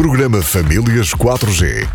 Programa 0.00 0.40
Famílias 0.40 1.10
4G. 1.14 1.86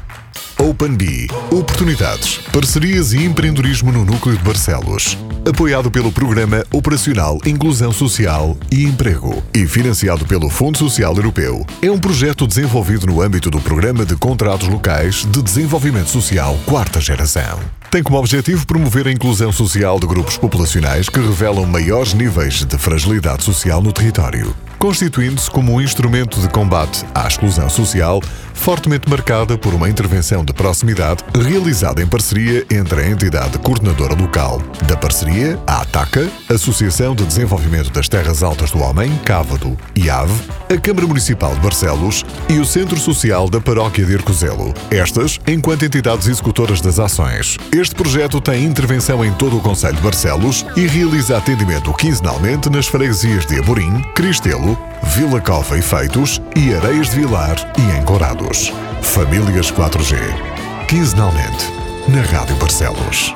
OpenBee. 0.60 1.28
Oportunidades, 1.50 2.38
parcerias 2.54 3.14
e 3.14 3.26
empreendedorismo 3.26 3.92
no 3.92 4.06
Núcleo 4.06 4.38
de 4.38 4.44
Barcelos. 4.44 5.18
Apoiado 5.44 5.90
pelo 5.90 6.12
Programa 6.12 6.64
Operacional 6.72 7.40
Inclusão 7.44 7.92
Social 7.92 8.56
e 8.72 8.84
Emprego 8.84 9.42
e 9.56 9.66
financiado 9.66 10.24
pelo 10.24 10.52
Fundo 10.52 10.78
Social 10.78 11.16
Europeu. 11.16 11.66
É 11.82 11.90
um 11.90 11.98
projeto 11.98 12.46
desenvolvido 12.46 13.08
no 13.08 13.24
âmbito 13.24 13.50
do 13.50 13.60
Programa 13.60 14.06
de 14.06 14.16
Contratos 14.16 14.68
Locais 14.68 15.26
de 15.26 15.42
Desenvolvimento 15.42 16.10
Social 16.10 16.56
Quarta 16.68 17.02
Geração. 17.02 17.60
Tem 17.90 18.04
como 18.04 18.20
objetivo 18.20 18.68
promover 18.68 19.08
a 19.08 19.12
inclusão 19.12 19.52
social 19.52 20.00
de 20.00 20.06
grupos 20.06 20.38
populacionais 20.38 21.10
que 21.10 21.20
revelam 21.20 21.66
maiores 21.66 22.14
níveis 22.14 22.64
de 22.64 22.78
fragilidade 22.78 23.44
social 23.44 23.82
no 23.82 23.92
território 23.92 24.56
constituindo-se 24.80 25.50
como 25.50 25.74
um 25.74 25.82
instrumento 25.82 26.40
de 26.40 26.48
combate 26.50 27.06
à 27.14 27.28
exclusão 27.28 27.70
social, 27.70 28.22
fortemente 28.54 29.10
marcada 29.10 29.58
por 29.58 29.74
uma 29.74 29.90
intervenção 29.90 30.44
de 30.44 30.54
proximidade 30.54 31.24
realizada 31.34 32.02
em 32.02 32.08
parceria 32.08 32.66
entre 32.72 33.02
a 33.02 33.10
entidade 33.10 33.58
coordenadora 33.60 34.16
local 34.16 34.62
da 34.88 34.96
parceria, 34.96 35.60
a 35.68 35.82
ATACA, 35.82 36.30
Associação 36.50 37.14
de 37.14 37.26
Desenvolvimento 37.26 37.92
das 37.92 38.08
Terras 38.08 38.42
Altas 38.42 38.72
do 38.72 38.80
Homem, 38.80 39.16
Cávado 39.26 39.78
e 39.96 40.10
AVE, 40.10 40.34
a 40.74 40.78
Câmara 40.78 41.08
Municipal 41.08 41.54
de 41.54 41.60
Barcelos 41.60 42.26
e 42.50 42.60
o 42.60 42.66
Centro 42.66 43.00
Social 43.00 43.50
da 43.50 43.60
Paróquia 43.60 44.06
de 44.06 44.16
Arcozelo. 44.16 44.74
Estas, 44.90 45.40
enquanto 45.46 45.84
entidades 45.84 46.28
executoras 46.28 46.82
das 46.82 47.00
ações. 47.00 47.58
Este 47.72 47.94
projeto 47.94 48.40
tem 48.42 48.64
intervenção 48.64 49.24
em 49.24 49.32
todo 49.34 49.58
o 49.58 49.62
Conselho 49.62 49.96
de 49.96 50.02
Barcelos 50.02 50.66
e 50.76 50.88
realiza 50.88 51.38
atendimento 51.38 51.94
quinzenalmente 51.94 52.70
nas 52.70 52.88
freguesias 52.88 53.46
de 53.46 53.60
Amorim, 53.60 54.02
Cristelo, 54.16 54.65
Vila 55.04 55.42
Cova 55.42 55.78
e 55.78 55.82
Feitos 55.82 56.42
e 56.56 56.74
Areias 56.74 57.10
de 57.10 57.18
Vilar 57.18 57.56
e 57.78 58.00
Encorados. 58.00 58.72
Famílias 59.02 59.72
4G. 59.72 60.18
Quinzenalmente, 60.88 61.72
na 62.08 62.22
Rádio 62.22 62.56
Barcelos. 62.56 63.34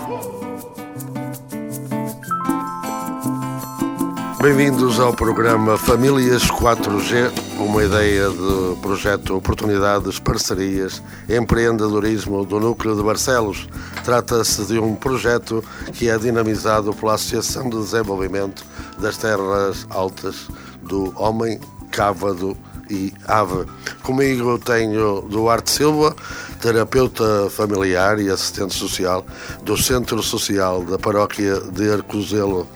Bem-vindos 4.42 5.00
ao 5.00 5.14
programa 5.14 5.78
Famílias 5.78 6.44
4G, 6.44 7.30
uma 7.59 7.84
ideia 7.84 8.30
de 8.30 8.82
projeto 8.82 9.36
Oportunidades, 9.36 10.17
Parcerias, 10.17 11.04
Empreendedorismo 11.28 12.45
do 12.45 12.59
Núcleo 12.59 12.95
de 12.95 13.04
Barcelos. 13.04 13.67
Trata-se 14.06 14.66
de 14.66 14.80
um 14.80 14.95
projeto 14.95 15.64
que 15.94 16.09
é 16.09 16.17
dinamizado 16.17 16.94
pela 16.94 17.16
Associação 17.16 17.70
de 17.70 17.78
Desenvolvimento 17.78 18.66
das 18.98 19.17
Terras 19.17 19.86
Altas 19.89 20.48
do 20.90 21.14
Homem, 21.16 21.59
Cávado 21.92 22.58
e 22.90 23.14
Ave. 23.28 23.66
Comigo 24.04 24.58
tenho 24.58 25.22
Duarte 25.22 25.70
Silva, 25.70 26.16
terapeuta 26.59 27.50
familiar 27.50 28.20
e 28.20 28.30
assistente 28.30 28.73
social 28.73 29.26
do 29.64 29.78
Centro 29.78 30.22
Social 30.23 30.84
da 30.84 30.98
Paróquia 30.98 31.62
de 31.62 31.92
Arcozelo. 31.92 32.67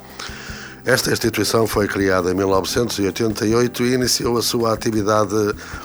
Esta 0.86 1.14
instituição 1.14 1.66
foi 1.66 1.88
criada 1.88 2.30
em 2.30 2.34
1988 2.34 3.84
e 3.84 3.94
iniciou 3.94 4.38
a 4.38 4.42
sua 4.42 4.74
atividade 4.74 5.34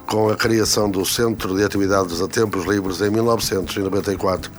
com 0.09 0.29
a 0.29 0.35
criação 0.35 0.91
do 0.91 1.07
Centro 1.07 1.57
de 1.57 1.63
Atividades 1.63 2.21
a 2.21 2.27
Tempos 2.27 2.67
Livres 2.67 3.01
em 3.01 3.09
1994. 3.09 4.51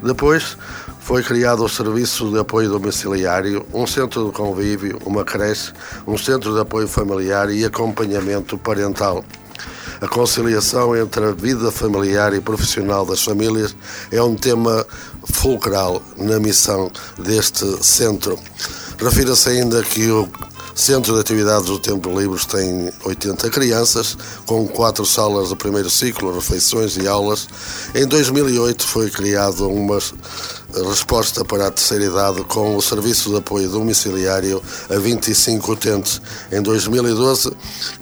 Depois 0.00 0.56
foi 1.00 1.24
criado 1.24 1.64
o 1.64 1.68
Serviço 1.68 2.30
de 2.30 2.38
Apoio 2.38 2.68
Domiciliário, 2.68 3.66
um 3.74 3.88
centro 3.88 4.26
de 4.26 4.32
convívio, 4.32 5.00
uma 5.04 5.24
creche, 5.24 5.72
um 6.06 6.16
centro 6.16 6.54
de 6.54 6.60
apoio 6.60 6.86
familiar 6.86 7.50
e 7.50 7.64
acompanhamento 7.64 8.56
parental. 8.56 9.24
A 10.00 10.06
conciliação 10.06 10.96
entre 10.96 11.24
a 11.24 11.32
vida 11.32 11.72
familiar 11.72 12.32
e 12.32 12.40
profissional 12.40 13.04
das 13.04 13.24
famílias 13.24 13.74
é 14.12 14.22
um 14.22 14.36
tema 14.36 14.86
fulcral 15.24 16.00
na 16.16 16.38
missão 16.38 16.88
deste 17.18 17.64
centro. 17.84 18.38
Refira-se 19.00 19.48
ainda 19.48 19.80
que 19.82 20.10
o 20.10 20.28
Centro 20.74 21.14
de 21.14 21.20
Atividades 21.20 21.66
do 21.66 21.78
Tempo 21.78 22.08
Livres 22.18 22.44
tem 22.44 22.92
80 23.04 23.48
crianças, 23.50 24.18
com 24.44 24.66
quatro 24.66 25.06
salas 25.06 25.50
do 25.50 25.56
primeiro 25.56 25.88
ciclo, 25.88 26.34
refeições 26.34 26.96
e 26.96 27.06
aulas. 27.06 27.48
Em 27.94 28.06
2008 28.06 28.84
foi 28.86 29.08
criado 29.08 29.68
uma 29.68 29.98
resposta 30.72 31.44
para 31.44 31.66
a 31.66 31.70
terceira 31.70 32.04
idade 32.04 32.44
com 32.44 32.76
o 32.76 32.82
Serviço 32.82 33.30
de 33.30 33.36
Apoio 33.36 33.68
Domiciliário 33.68 34.62
a 34.90 34.98
25 34.98 35.72
utentes. 35.72 36.20
Em 36.52 36.60
2012, 36.60 37.50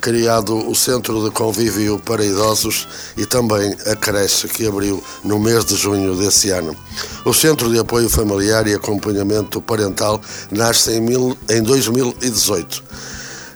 criado 0.01 0.57
o 0.69 0.75
Centro 0.75 1.23
de 1.25 1.31
Convívio 1.31 1.99
para 1.99 2.25
Idosos 2.25 2.89
e 3.17 3.25
também 3.25 3.77
a 3.87 3.95
creche 3.95 4.49
que 4.49 4.67
abriu 4.67 5.03
no 5.23 5.39
mês 5.39 5.65
de 5.65 5.77
junho 5.77 6.17
desse 6.17 6.51
ano. 6.51 6.77
O 7.25 7.33
Centro 7.33 7.71
de 7.71 7.79
Apoio 7.79 8.09
Familiar 8.09 8.67
e 8.67 8.75
Acompanhamento 8.75 9.63
Parental 9.63 10.21
nasce 10.51 10.93
em, 10.93 11.01
mil, 11.01 11.37
em 11.49 11.63
2018. 11.63 12.85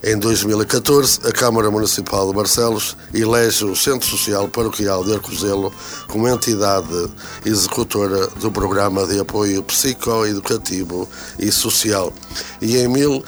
Em 0.03 0.19
2014, 0.19 1.21
a 1.29 1.31
Câmara 1.31 1.71
Municipal 1.71 2.27
de 2.27 2.35
Barcelos 2.35 2.97
elege 3.13 3.67
o 3.67 3.77
Centro 3.77 4.09
Social 4.09 4.49
Paroquial 4.49 5.05
de 5.05 5.13
Arcozelo 5.13 5.71
como 6.09 6.27
entidade 6.27 7.11
executora 7.45 8.27
do 8.29 8.51
Programa 8.51 9.07
de 9.07 9.21
Apoio 9.21 9.63
Psicoeducativo 9.63 11.07
e 11.39 11.53
Social. 11.53 12.15
E 12.63 12.79
em 12.79 12.89
mil, 12.89 13.23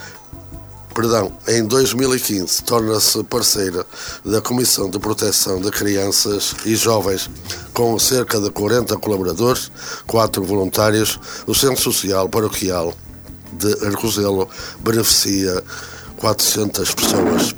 perdão, 0.94 1.31
em 1.47 1.62
2015 1.66 2.62
torna-se 2.62 3.22
parceira 3.25 3.84
da 4.25 4.41
Comissão 4.41 4.89
de 4.89 4.99
Proteção 4.99 5.60
de 5.60 5.71
Crianças 5.71 6.54
e 6.65 6.75
Jovens, 6.75 7.28
com 7.75 7.99
cerca 7.99 8.41
de 8.41 8.50
40 8.50 8.97
colaboradores, 8.97 9.71
quatro 10.06 10.43
voluntários. 10.43 11.21
O 11.47 11.54
Centro 11.54 11.83
Social 11.83 12.31
Paroquial 12.31 12.94
de 13.53 13.87
Arcozelo 13.87 14.49
beneficia 14.81 15.62
400 16.22 16.94
pessoas. 16.94 17.53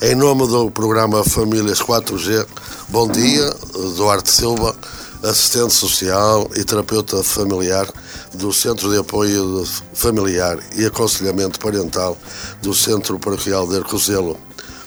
Em 0.00 0.14
nome 0.14 0.46
do 0.46 0.70
programa 0.70 1.24
Famílias 1.24 1.80
4G, 1.80 2.46
bom 2.88 3.08
dia, 3.08 3.52
Duarte 3.96 4.30
Silva, 4.30 4.76
assistente 5.24 5.74
social 5.74 6.48
e 6.54 6.62
terapeuta 6.62 7.20
familiar 7.24 7.84
do 8.32 8.52
Centro 8.52 8.88
de 8.92 8.98
Apoio 8.98 9.66
Familiar 9.92 10.56
e 10.76 10.86
Aconselhamento 10.86 11.58
Parental 11.58 12.16
do 12.62 12.72
Centro 12.72 13.18
Paroquial 13.18 13.66
de 13.66 13.78
Arcozelo. 13.78 14.38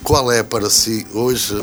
Qual 0.01 0.31
é 0.31 0.41
para 0.41 0.69
si 0.69 1.05
hoje 1.13 1.61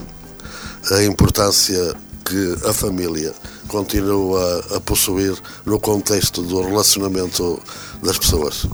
a 0.91 1.03
importância 1.05 1.97
que 2.23 2.69
a 2.69 2.75
família 2.75 3.35
continua 3.67 4.63
a 4.77 4.81
possuir 4.81 5.35
no 5.65 5.81
contexto 5.81 6.43
do 6.43 6.61
relacionamento 6.61 7.59
das 8.03 8.19
pessoas? 8.19 8.67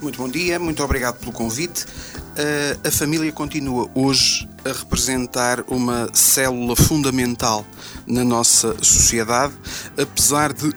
Muito 0.00 0.18
bom 0.18 0.28
dia, 0.28 0.58
muito 0.58 0.82
obrigado 0.84 1.18
pelo 1.18 1.32
convite. 1.32 1.84
Uh, 1.84 2.86
a 2.86 2.90
família 2.90 3.32
continua 3.32 3.88
hoje 3.94 4.46
a 4.64 4.68
representar 4.68 5.64
uma 5.68 6.10
célula 6.12 6.76
fundamental 6.76 7.64
na 8.06 8.22
nossa 8.22 8.76
sociedade, 8.82 9.54
apesar 9.98 10.52
de 10.52 10.70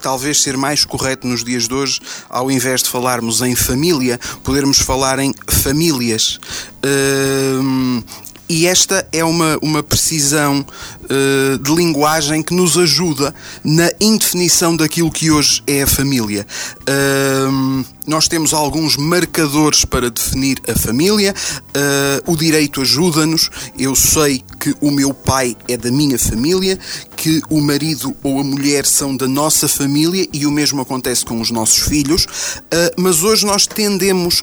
talvez 0.00 0.42
ser 0.42 0.56
mais 0.56 0.84
correto 0.84 1.26
nos 1.26 1.42
dias 1.42 1.66
de 1.66 1.72
hoje, 1.72 2.00
ao 2.28 2.50
invés 2.50 2.82
de 2.82 2.90
falarmos 2.90 3.40
em 3.40 3.56
família, 3.56 4.20
podermos 4.44 4.80
falar 4.80 5.18
em 5.18 5.32
famílias. 5.48 6.38
Uh, 6.84 8.04
e 8.48 8.66
esta 8.66 9.06
é 9.12 9.24
uma, 9.24 9.58
uma 9.62 9.82
precisão 9.82 10.60
uh, 10.60 11.58
de 11.58 11.74
linguagem 11.74 12.42
que 12.42 12.54
nos 12.54 12.76
ajuda 12.76 13.34
na 13.64 13.90
indefinição 14.00 14.76
daquilo 14.76 15.10
que 15.10 15.30
hoje 15.30 15.62
é 15.66 15.82
a 15.82 15.86
família. 15.86 16.46
Uh, 16.82 17.84
nós 18.06 18.28
temos 18.28 18.52
alguns 18.52 18.96
marcadores 18.96 19.84
para 19.84 20.10
definir 20.10 20.60
a 20.68 20.78
família, 20.78 21.34
uh, 21.68 22.32
o 22.32 22.36
direito 22.36 22.82
ajuda-nos. 22.82 23.48
Eu 23.78 23.94
sei 23.94 24.42
que 24.60 24.74
o 24.80 24.90
meu 24.90 25.14
pai 25.14 25.56
é 25.68 25.76
da 25.76 25.90
minha 25.90 26.18
família, 26.18 26.78
que 27.16 27.40
o 27.48 27.60
marido 27.60 28.14
ou 28.22 28.40
a 28.40 28.44
mulher 28.44 28.84
são 28.84 29.16
da 29.16 29.28
nossa 29.28 29.68
família 29.68 30.26
e 30.32 30.46
o 30.46 30.50
mesmo 30.50 30.82
acontece 30.82 31.24
com 31.24 31.40
os 31.40 31.50
nossos 31.50 31.78
filhos, 31.78 32.24
uh, 32.24 33.00
mas 33.00 33.22
hoje 33.22 33.46
nós 33.46 33.66
tendemos 33.66 34.42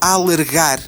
a 0.00 0.08
alargar 0.08 0.80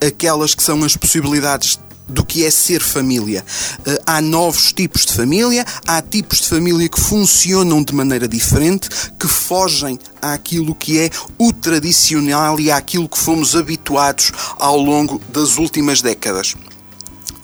aquelas 0.00 0.54
que 0.54 0.62
são 0.62 0.84
as 0.84 0.96
possibilidades 0.96 1.78
do 2.08 2.24
que 2.24 2.44
é 2.44 2.50
ser 2.50 2.80
família. 2.80 3.44
Uh, 3.80 4.02
há 4.06 4.20
novos 4.20 4.72
tipos 4.72 5.04
de 5.04 5.12
família, 5.12 5.64
há 5.86 6.00
tipos 6.00 6.40
de 6.40 6.48
família 6.48 6.88
que 6.88 7.00
funcionam 7.00 7.82
de 7.82 7.94
maneira 7.94 8.28
diferente, 8.28 8.88
que 9.18 9.28
fogem 9.28 9.98
àquilo 10.20 10.74
que 10.74 10.98
é 10.98 11.10
o 11.38 11.52
tradicional 11.52 12.58
e 12.60 12.70
àquilo 12.70 13.08
que 13.08 13.18
fomos 13.18 13.56
habituados 13.56 14.32
ao 14.58 14.78
longo 14.78 15.20
das 15.32 15.58
últimas 15.58 16.00
décadas 16.00 16.54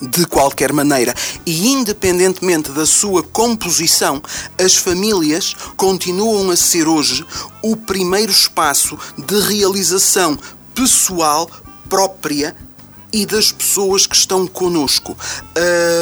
de 0.01 0.27
qualquer 0.27 0.73
maneira. 0.73 1.15
E 1.47 1.69
independentemente 1.69 2.71
da 2.71 2.85
sua 2.85 3.23
composição, 3.23 4.21
as 4.59 4.77
famílias 4.77 5.55
continuam 5.77 6.51
a 6.51 6.57
ser 6.57 6.89
hoje 6.89 7.25
o 7.63 7.77
primeiro 7.77 8.33
espaço 8.33 8.99
de 9.17 9.41
realização 9.41 10.39
pessoal 10.75 11.49
própria 11.89 12.57
e 13.13 13.27
das 13.27 13.53
pessoas 13.53 14.07
que 14.07 14.17
estão 14.17 14.47
conosco. 14.47 15.17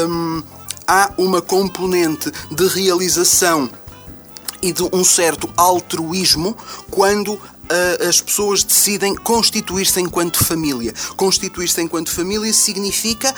Um, 0.08 0.42
há 0.86 1.12
uma 1.18 1.42
componente 1.42 2.30
de 2.50 2.66
realização 2.68 3.68
e 4.62 4.72
de 4.72 4.82
um 4.92 5.04
certo 5.04 5.48
altruísmo 5.56 6.56
quando 6.90 7.34
uh, 7.34 8.08
as 8.08 8.20
pessoas 8.20 8.62
decidem 8.62 9.14
constituir-se 9.14 10.00
enquanto 10.00 10.44
família. 10.44 10.92
Constituir-se 11.16 11.80
enquanto 11.80 12.10
família 12.10 12.52
significa 12.52 13.34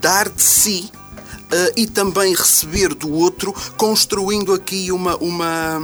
dar 0.00 0.28
de 0.28 0.42
si 0.42 0.90
Uh, 1.44 1.70
e 1.76 1.86
também 1.86 2.34
receber 2.34 2.94
do 2.94 3.12
outro, 3.12 3.54
construindo 3.76 4.52
aqui 4.52 4.90
uma, 4.90 5.14
uma, 5.18 5.78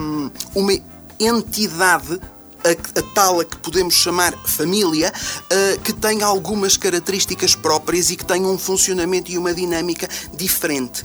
uma 0.53 0.73
entidade 1.21 2.19
a, 2.65 3.01
a, 3.01 3.15
tal 3.15 3.41
a 3.41 3.45
que 3.45 3.57
podemos 3.59 3.95
chamar 3.95 4.33
família, 4.45 5.13
uh, 5.13 5.81
que 5.81 5.93
tem 5.93 6.23
algumas 6.23 6.77
características 6.77 7.55
próprias 7.55 8.11
e 8.11 8.17
que 8.17 8.25
tem 8.25 8.45
um 8.45 8.59
funcionamento 8.59 9.31
e 9.31 9.39
uma 9.39 9.55
dinâmica 9.55 10.09
diferente 10.35 11.03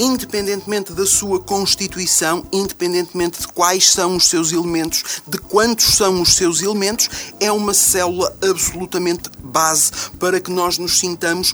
independentemente 0.00 0.94
da 0.94 1.04
sua 1.04 1.38
constituição, 1.38 2.42
independentemente 2.50 3.40
de 3.40 3.48
quais 3.48 3.92
são 3.92 4.16
os 4.16 4.28
seus 4.28 4.50
elementos, 4.50 5.20
de 5.26 5.36
quantos 5.36 5.94
são 5.94 6.22
os 6.22 6.32
seus 6.32 6.62
elementos, 6.62 7.10
é 7.38 7.52
uma 7.52 7.74
célula 7.74 8.34
absolutamente 8.42 9.28
base 9.44 9.92
para 10.18 10.40
que 10.40 10.50
nós 10.50 10.78
nos 10.78 10.98
sintamos 10.98 11.52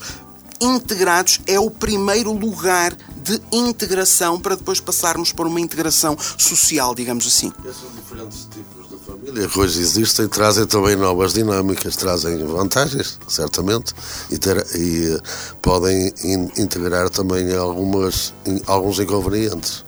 integrados. 0.60 1.40
É 1.46 1.58
o 1.58 1.68
primeiro 1.68 2.32
lugar 2.32 2.96
de 3.16 3.42
integração 3.50 4.40
para 4.40 4.54
depois 4.54 4.78
passarmos 4.78 5.32
para 5.32 5.48
uma 5.48 5.60
integração 5.60 6.16
social, 6.38 6.94
digamos 6.94 7.26
assim. 7.26 7.52
Esses 7.64 7.92
diferentes 7.96 8.44
tipos 8.44 8.75
família 9.06 9.46
que 9.46 9.58
hoje 9.58 9.80
existem 9.80 10.26
trazem 10.26 10.66
também 10.66 10.96
novas 10.96 11.32
dinâmicas, 11.32 11.94
trazem 11.94 12.44
vantagens, 12.44 13.18
certamente, 13.28 13.94
e, 14.30 14.36
ter, 14.36 14.56
e 14.74 15.14
eh, 15.14 15.20
podem 15.62 16.12
in, 16.24 16.50
integrar 16.56 17.08
também 17.08 17.54
algumas, 17.54 18.34
alguns 18.66 18.98
inconvenientes 18.98 19.84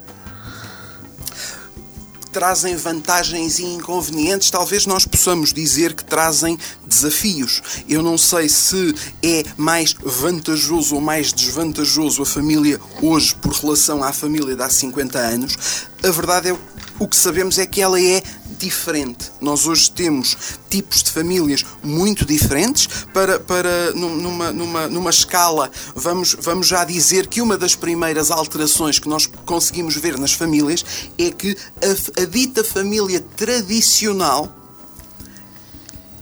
trazem 2.31 2.76
vantagens 2.76 3.59
e 3.59 3.65
inconvenientes, 3.65 4.50
talvez 4.50 4.87
nós 4.87 5.05
possamos 5.05 5.53
dizer 5.53 5.94
que 5.94 6.05
trazem 6.05 6.56
desafios. 6.87 7.82
Eu 7.88 8.00
não 8.00 8.17
sei 8.17 8.49
se 8.49 8.94
é 9.25 9.43
mais 9.56 9.94
vantajoso 10.00 10.94
ou 10.94 11.00
mais 11.00 11.32
desvantajoso 11.32 12.23
a 12.23 12.26
família 12.26 12.79
hoje 13.03 13.35
por 13.35 13.53
relação 13.53 14.05
à 14.05 14.12
família 14.12 14.55
de 14.55 14.62
há 14.62 14.69
50 14.69 15.19
anos. 15.19 15.56
A 16.05 16.11
verdade 16.11 16.50
é 16.50 16.56
o 16.99 17.06
que 17.06 17.17
sabemos 17.17 17.59
é 17.59 17.67
que 17.67 17.81
ela 17.81 18.00
é 18.00 18.23
diferente. 18.58 19.31
Nós 19.40 19.66
hoje 19.66 19.90
temos 19.90 20.37
tipos 20.69 21.02
de 21.02 21.10
famílias 21.10 21.64
muito 21.82 22.25
diferentes. 22.25 23.06
Para, 23.12 23.40
para 23.40 23.93
numa, 23.93 24.52
numa, 24.52 24.88
numa 24.88 25.10
escala, 25.10 25.70
vamos, 25.94 26.37
vamos 26.40 26.66
já 26.66 26.84
dizer 26.84 27.26
que 27.26 27.40
uma 27.40 27.56
das 27.56 27.75
primeiras 27.75 28.31
alterações 28.31 28.99
que 28.99 29.08
nós 29.08 29.26
conseguimos 29.46 29.96
ver 29.96 30.19
nas 30.19 30.32
famílias 30.32 30.84
é 31.19 31.31
que 31.31 31.56
a, 31.82 32.22
a 32.22 32.25
dita 32.25 32.62
família 32.62 33.20
tradicional 33.37 34.52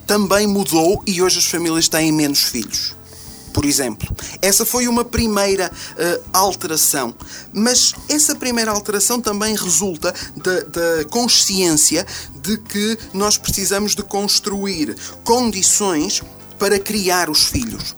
também 0.06 0.46
mudou 0.46 1.02
e 1.06 1.20
hoje 1.20 1.38
as 1.38 1.46
famílias 1.46 1.88
têm 1.88 2.12
menos 2.12 2.42
filhos 2.42 2.95
por 3.56 3.64
exemplo. 3.64 4.14
Essa 4.42 4.66
foi 4.66 4.86
uma 4.86 5.02
primeira 5.02 5.72
uh, 5.72 6.22
alteração. 6.30 7.14
Mas 7.54 7.94
essa 8.06 8.36
primeira 8.36 8.70
alteração 8.70 9.18
também 9.18 9.56
resulta 9.56 10.14
da, 10.36 10.60
da 10.60 11.04
consciência 11.06 12.06
de 12.34 12.58
que 12.58 12.98
nós 13.14 13.38
precisamos 13.38 13.94
de 13.94 14.02
construir 14.02 14.94
condições 15.24 16.22
para 16.58 16.78
criar 16.78 17.30
os 17.30 17.46
filhos. 17.46 17.96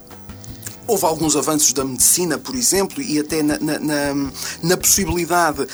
Houve 0.88 1.04
alguns 1.04 1.36
avanços 1.36 1.74
da 1.74 1.84
medicina, 1.84 2.38
por 2.38 2.54
exemplo, 2.54 3.02
e 3.02 3.18
até 3.18 3.42
na, 3.42 3.58
na, 3.58 3.78
na, 3.78 4.30
na 4.62 4.76
possibilidade 4.76 5.68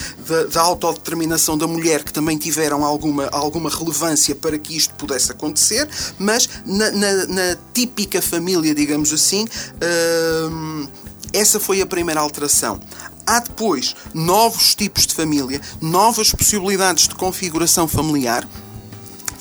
da, 0.53 0.61
autodeterminação 0.61 1.57
da 1.57 1.69
mulher, 1.69 2.03
que 2.03 2.13
também 2.13 2.37
tiveram 2.37 2.85
alguma, 2.85 3.29
alguma 3.29 3.71
relevância 3.71 4.35
para 4.35 4.59
que 4.59 4.77
isto 4.77 4.93
pudesse 4.97 5.31
acontecer, 5.31 5.89
mas 6.19 6.49
na, 6.67 6.91
na 6.91 7.57
típica 7.73 8.21
família, 8.21 8.75
digamos 8.75 9.13
assim, 9.13 9.47
hum, 10.51 10.89
essa 11.33 11.61
foi 11.61 11.81
a 11.81 11.87
primeira 11.87 12.21
alteração. 12.21 12.81
Há 13.25 13.39
depois 13.39 13.95
novos 14.13 14.75
tipos 14.75 15.07
de 15.07 15.15
família, 15.15 15.61
novas 15.81 16.33
possibilidades 16.33 17.07
de 17.07 17.15
configuração 17.15 17.87
familiar 17.87 18.45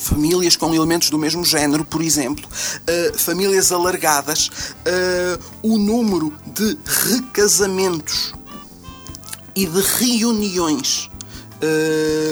famílias 0.03 0.55
com 0.55 0.73
elementos 0.75 1.09
do 1.09 1.17
mesmo 1.17 1.43
género, 1.45 1.85
por 1.85 2.01
exemplo, 2.01 2.45
uh, 2.47 3.17
famílias 3.17 3.71
alargadas, 3.71 4.47
uh, 4.47 5.43
o 5.63 5.77
número 5.77 6.33
de 6.53 6.77
recasamentos 6.85 8.33
e 9.55 9.65
de 9.65 9.81
reuniões 9.81 11.09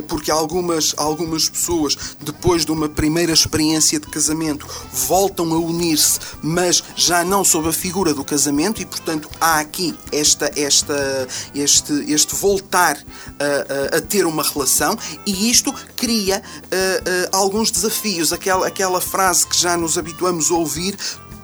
porque 0.07 0.31
algumas, 0.31 0.93
algumas 0.97 1.49
pessoas, 1.49 1.97
depois 2.19 2.65
de 2.65 2.71
uma 2.71 2.89
primeira 2.89 3.31
experiência 3.31 3.99
de 3.99 4.07
casamento, 4.07 4.67
voltam 4.91 5.53
a 5.53 5.57
unir-se, 5.57 6.19
mas 6.41 6.83
já 6.95 7.23
não 7.23 7.43
sob 7.43 7.69
a 7.69 7.73
figura 7.73 8.13
do 8.13 8.23
casamento, 8.23 8.81
e 8.81 8.85
portanto 8.85 9.29
há 9.39 9.59
aqui 9.59 9.95
esta, 10.11 10.51
esta, 10.55 11.27
este, 11.53 11.93
este 12.11 12.35
voltar 12.35 12.97
a, 13.39 13.95
a, 13.95 13.97
a 13.97 14.01
ter 14.01 14.25
uma 14.25 14.43
relação, 14.43 14.97
e 15.25 15.49
isto 15.49 15.73
cria 15.95 16.41
uh, 16.41 17.29
alguns 17.31 17.71
desafios. 17.71 18.33
Aquela, 18.33 18.67
aquela 18.67 19.01
frase 19.01 19.47
que 19.47 19.57
já 19.57 19.77
nos 19.77 19.97
habituamos 19.97 20.51
a 20.51 20.55
ouvir 20.55 20.97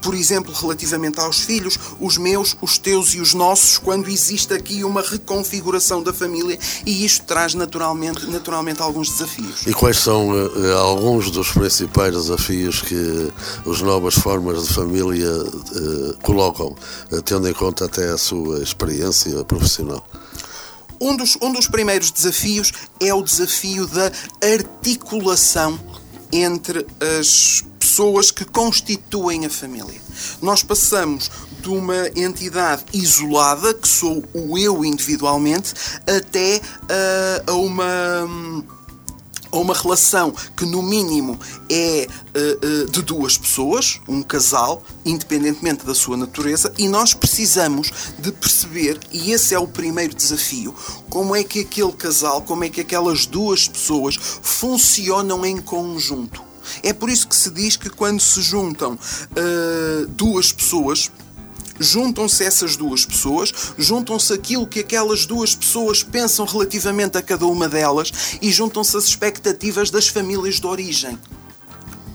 por 0.08 0.16
exemplo, 0.16 0.54
relativamente 0.54 1.20
aos 1.20 1.42
filhos, 1.42 1.78
os 2.00 2.18
meus, 2.18 2.56
os 2.62 2.78
teus 2.78 3.14
e 3.14 3.20
os 3.20 3.34
nossos, 3.34 3.78
quando 3.78 4.08
existe 4.08 4.54
aqui 4.54 4.86
uma 4.86 5.02
reconfiguração 5.02 6.02
da 6.02 6.14
família 6.14 6.58
e 6.86 7.04
isto 7.04 7.26
traz 7.26 7.54
naturalmente, 7.54 8.26
naturalmente 8.26 8.82
alguns 8.82 9.10
desafios. 9.10 9.68
E 9.68 9.74
quais 9.74 9.98
são 9.98 10.30
uh, 10.30 10.78
alguns 10.78 11.30
dos 11.30 11.52
principais 11.52 12.14
desafios 12.14 12.82
que 12.82 13.34
as 13.70 13.82
novas 13.82 14.16
formas 14.16 14.66
de 14.66 14.74
família 14.74 15.30
uh, 15.30 16.18
colocam, 16.24 16.74
uh, 17.12 17.22
tendo 17.22 17.50
em 17.50 17.54
conta 17.54 17.84
até 17.84 18.08
a 18.08 18.18
sua 18.18 18.64
experiência 18.64 19.44
profissional? 19.44 20.02
Um 21.02 21.18
dos, 21.18 21.38
um 21.42 21.52
dos 21.52 21.68
primeiros 21.68 22.12
desafios 22.12 22.72
é 23.02 23.14
o 23.14 23.22
desafio 23.22 23.86
da 23.88 24.10
articulação 24.42 25.78
entre 26.32 26.88
as 27.20 27.66
pessoas 27.98 28.30
que 28.30 28.46
constituem 28.46 29.44
a 29.48 29.50
família. 29.50 30.00
Nós 30.40 30.62
passamos 30.62 31.32
de 31.60 31.70
uma 31.70 32.08
entidade 32.16 32.84
isolada, 32.94 33.74
que 33.74 33.88
sou 33.88 34.24
o 34.36 34.56
eu 34.56 34.86
individualmente, 34.86 35.74
até 36.06 36.58
uh, 36.58 37.52
a 37.52 37.54
uma 37.54 38.68
a 39.50 39.58
uma 39.58 39.74
relação 39.74 40.32
que, 40.58 40.66
no 40.66 40.84
mínimo, 40.84 41.40
é 41.70 42.06
uh, 42.06 42.84
uh, 42.84 42.92
de 42.92 43.02
duas 43.02 43.38
pessoas, 43.38 44.00
um 44.08 44.22
casal, 44.22 44.84
independentemente 45.06 45.86
da 45.86 45.96
sua 45.96 46.18
natureza, 46.18 46.72
e 46.78 46.88
nós 46.90 47.14
precisamos 47.14 47.92
de 48.20 48.32
perceber, 48.32 49.00
e 49.12 49.32
esse 49.32 49.56
é 49.56 49.60
o 49.60 49.66
primeiro 49.66 50.14
desafio, 50.14 50.76
como 51.10 51.34
é 51.34 51.44
que 51.44 51.62
aquele 51.62 51.94
casal, 51.94 52.42
como 52.42 52.66
é 52.66 52.70
que 52.70 52.82
aquelas 52.82 53.26
duas 53.26 53.68
pessoas 53.70 54.18
funcionam 54.44 55.46
em 55.46 55.58
conjunto. 55.58 56.47
É 56.84 56.94
por 56.94 57.10
isso 57.10 57.28
que 57.28 57.36
se 57.36 57.50
diz 57.50 57.76
que 57.76 57.90
quando 57.90 58.20
se 58.20 58.42
juntam 58.42 58.94
uh, 58.94 60.08
duas 60.08 60.52
pessoas, 60.52 61.12
juntam-se 61.80 62.44
essas 62.44 62.76
duas 62.76 63.06
pessoas, 63.06 63.54
juntam-se 63.78 64.34
aquilo 64.34 64.68
que 64.68 64.80
aquelas 64.80 65.26
duas 65.26 65.56
pessoas 65.56 66.04
pensam 66.04 66.46
relativamente 66.46 67.18
a 67.18 67.22
cada 67.22 67.46
uma 67.46 67.68
delas 67.68 68.12
e 68.42 68.52
juntam-se 68.52 68.98
as 68.98 69.06
expectativas 69.06 69.90
das 69.90 70.08
famílias 70.08 70.60
de 70.60 70.68
origem. 70.68 71.18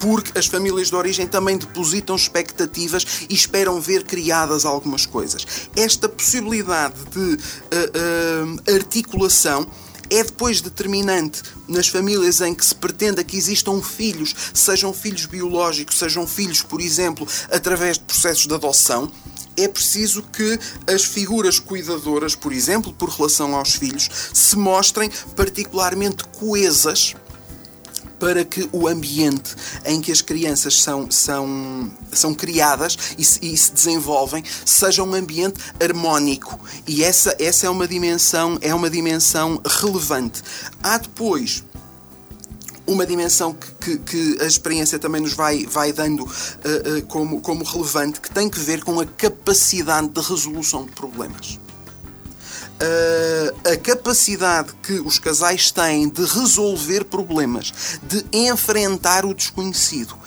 Porque 0.00 0.36
as 0.36 0.46
famílias 0.46 0.88
de 0.88 0.96
origem 0.96 1.28
também 1.28 1.56
depositam 1.56 2.16
expectativas 2.16 3.06
e 3.28 3.34
esperam 3.34 3.80
ver 3.80 4.02
criadas 4.02 4.64
algumas 4.64 5.06
coisas. 5.06 5.46
Esta 5.76 6.08
possibilidade 6.08 6.94
de 7.12 7.20
uh, 7.20 7.36
uh, 7.36 8.74
articulação 8.74 9.64
é 10.12 10.22
depois 10.22 10.60
determinante 10.60 11.42
nas 11.66 11.88
famílias 11.88 12.40
em 12.42 12.54
que 12.54 12.64
se 12.64 12.74
pretenda 12.74 13.24
que 13.24 13.36
existam 13.36 13.80
filhos, 13.80 14.34
sejam 14.52 14.92
filhos 14.92 15.24
biológicos, 15.24 15.98
sejam 15.98 16.26
filhos, 16.26 16.60
por 16.60 16.80
exemplo, 16.80 17.26
através 17.50 17.96
de 17.96 18.04
processos 18.04 18.46
de 18.46 18.54
adoção, 18.54 19.10
é 19.56 19.68
preciso 19.68 20.22
que 20.22 20.58
as 20.86 21.04
figuras 21.04 21.58
cuidadoras, 21.58 22.34
por 22.34 22.52
exemplo, 22.52 22.92
por 22.92 23.08
relação 23.08 23.54
aos 23.54 23.74
filhos, 23.74 24.08
se 24.32 24.56
mostrem 24.56 25.10
particularmente 25.34 26.24
coesas 26.24 27.14
para 28.22 28.44
que 28.44 28.68
o 28.70 28.86
ambiente 28.86 29.56
em 29.84 30.00
que 30.00 30.12
as 30.12 30.22
crianças 30.22 30.80
são, 30.80 31.10
são, 31.10 31.90
são 32.12 32.32
criadas 32.32 32.96
e 33.18 33.24
se, 33.24 33.40
e 33.42 33.56
se 33.56 33.72
desenvolvem 33.72 34.44
seja 34.64 35.02
um 35.02 35.12
ambiente 35.12 35.58
harmónico. 35.82 36.56
E 36.86 37.02
essa, 37.02 37.34
essa 37.40 37.66
é, 37.66 37.68
uma 37.70 37.88
dimensão, 37.88 38.58
é 38.60 38.72
uma 38.72 38.88
dimensão 38.88 39.60
relevante. 39.66 40.40
Há 40.80 40.98
depois 40.98 41.64
uma 42.86 43.04
dimensão 43.04 43.52
que, 43.54 43.72
que, 43.72 43.98
que, 43.98 44.40
a 44.40 44.46
experiência 44.46 45.00
também 45.00 45.20
nos 45.20 45.32
vai, 45.32 45.66
vai 45.66 45.92
dando 45.92 46.22
uh, 46.22 46.26
uh, 46.28 47.02
como, 47.08 47.40
como 47.40 47.64
relevante, 47.64 48.20
que 48.20 48.30
tem 48.30 48.48
que 48.48 48.60
ver 48.60 48.84
com 48.84 49.00
a 49.00 49.04
capacidade 49.04 50.10
de 50.10 50.20
resolução 50.20 50.84
de 50.84 50.92
problemas. 50.92 51.58
Uh, 52.82 53.70
a 53.72 53.76
capacidade 53.76 54.72
que 54.82 54.94
os 54.94 55.16
casais 55.16 55.70
têm 55.70 56.08
de 56.08 56.24
resolver 56.24 57.04
problemas, 57.04 57.72
de 58.02 58.24
enfrentar 58.32 59.24
o 59.24 59.32
desconhecido 59.32 60.18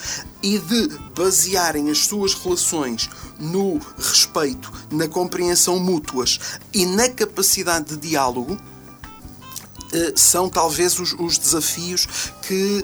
e 0.41 0.57
de 0.57 0.87
basearem 1.13 1.89
as 1.89 2.05
suas 2.05 2.33
relações 2.33 3.09
no 3.37 3.77
respeito, 3.97 4.71
na 4.89 5.05
compreensão 5.05 5.79
mútuas 5.79 6.39
e 6.73 6.85
na 6.85 7.09
capacidade 7.09 7.97
de 7.97 8.07
diálogo 8.09 8.57
eh, 9.91 10.13
são 10.15 10.49
talvez 10.49 10.99
os, 10.99 11.13
os 11.13 11.37
desafios 11.37 12.07
que 12.47 12.83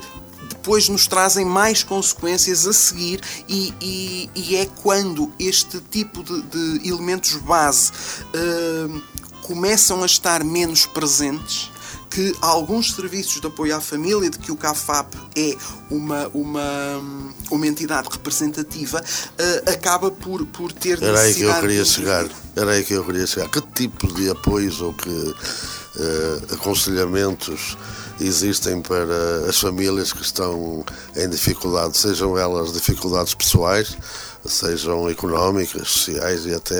depois 0.49 0.87
nos 0.89 1.07
trazem 1.07 1.45
mais 1.45 1.83
consequências 1.83 2.67
a 2.67 2.73
seguir 2.73 3.21
e, 3.47 3.73
e, 3.81 4.29
e 4.35 4.55
é 4.55 4.65
quando 4.65 5.31
este 5.39 5.79
tipo 5.89 6.23
de, 6.23 6.41
de 6.43 6.87
elementos 6.87 7.35
base 7.35 7.91
uh, 8.35 9.01
começam 9.43 10.03
a 10.03 10.05
estar 10.05 10.43
menos 10.43 10.85
presentes 10.85 11.71
que 12.11 12.35
alguns 12.41 12.93
serviços 12.93 13.39
de 13.39 13.47
apoio 13.47 13.75
à 13.75 13.79
família, 13.79 14.29
de 14.29 14.37
que 14.37 14.51
o 14.51 14.57
CAFAP 14.57 15.15
é 15.35 15.55
uma, 15.89 16.27
uma, 16.33 17.01
uma 17.49 17.65
entidade 17.65 18.09
representativa, 18.11 19.01
uh, 19.01 19.69
acaba 19.71 20.11
por, 20.11 20.45
por 20.47 20.73
ter 20.73 21.01
Era 21.01 21.21
aí 21.21 21.33
que 21.33 21.43
eu 21.43 21.59
queria 21.61 21.83
de... 21.83 21.89
chegar. 21.89 22.27
Era 22.53 22.71
aí 22.71 22.83
que 22.83 22.93
eu 22.93 23.05
queria 23.05 23.25
chegar. 23.25 23.49
Que 23.49 23.61
tipo 23.61 24.13
de 24.13 24.29
apoios 24.29 24.81
ou 24.81 24.93
que 24.93 25.09
uh, 25.09 26.53
aconselhamentos 26.53 27.77
existem 28.19 28.81
para 28.81 29.49
as 29.49 29.57
famílias 29.59 30.11
que 30.11 30.21
estão 30.21 30.83
em 31.15 31.29
dificuldade, 31.29 31.97
sejam 31.97 32.37
elas 32.37 32.73
dificuldades 32.73 33.33
pessoais, 33.33 33.97
sejam 34.45 35.09
económicas, 35.09 35.87
sociais 35.87 36.45
e 36.45 36.53
até 36.53 36.79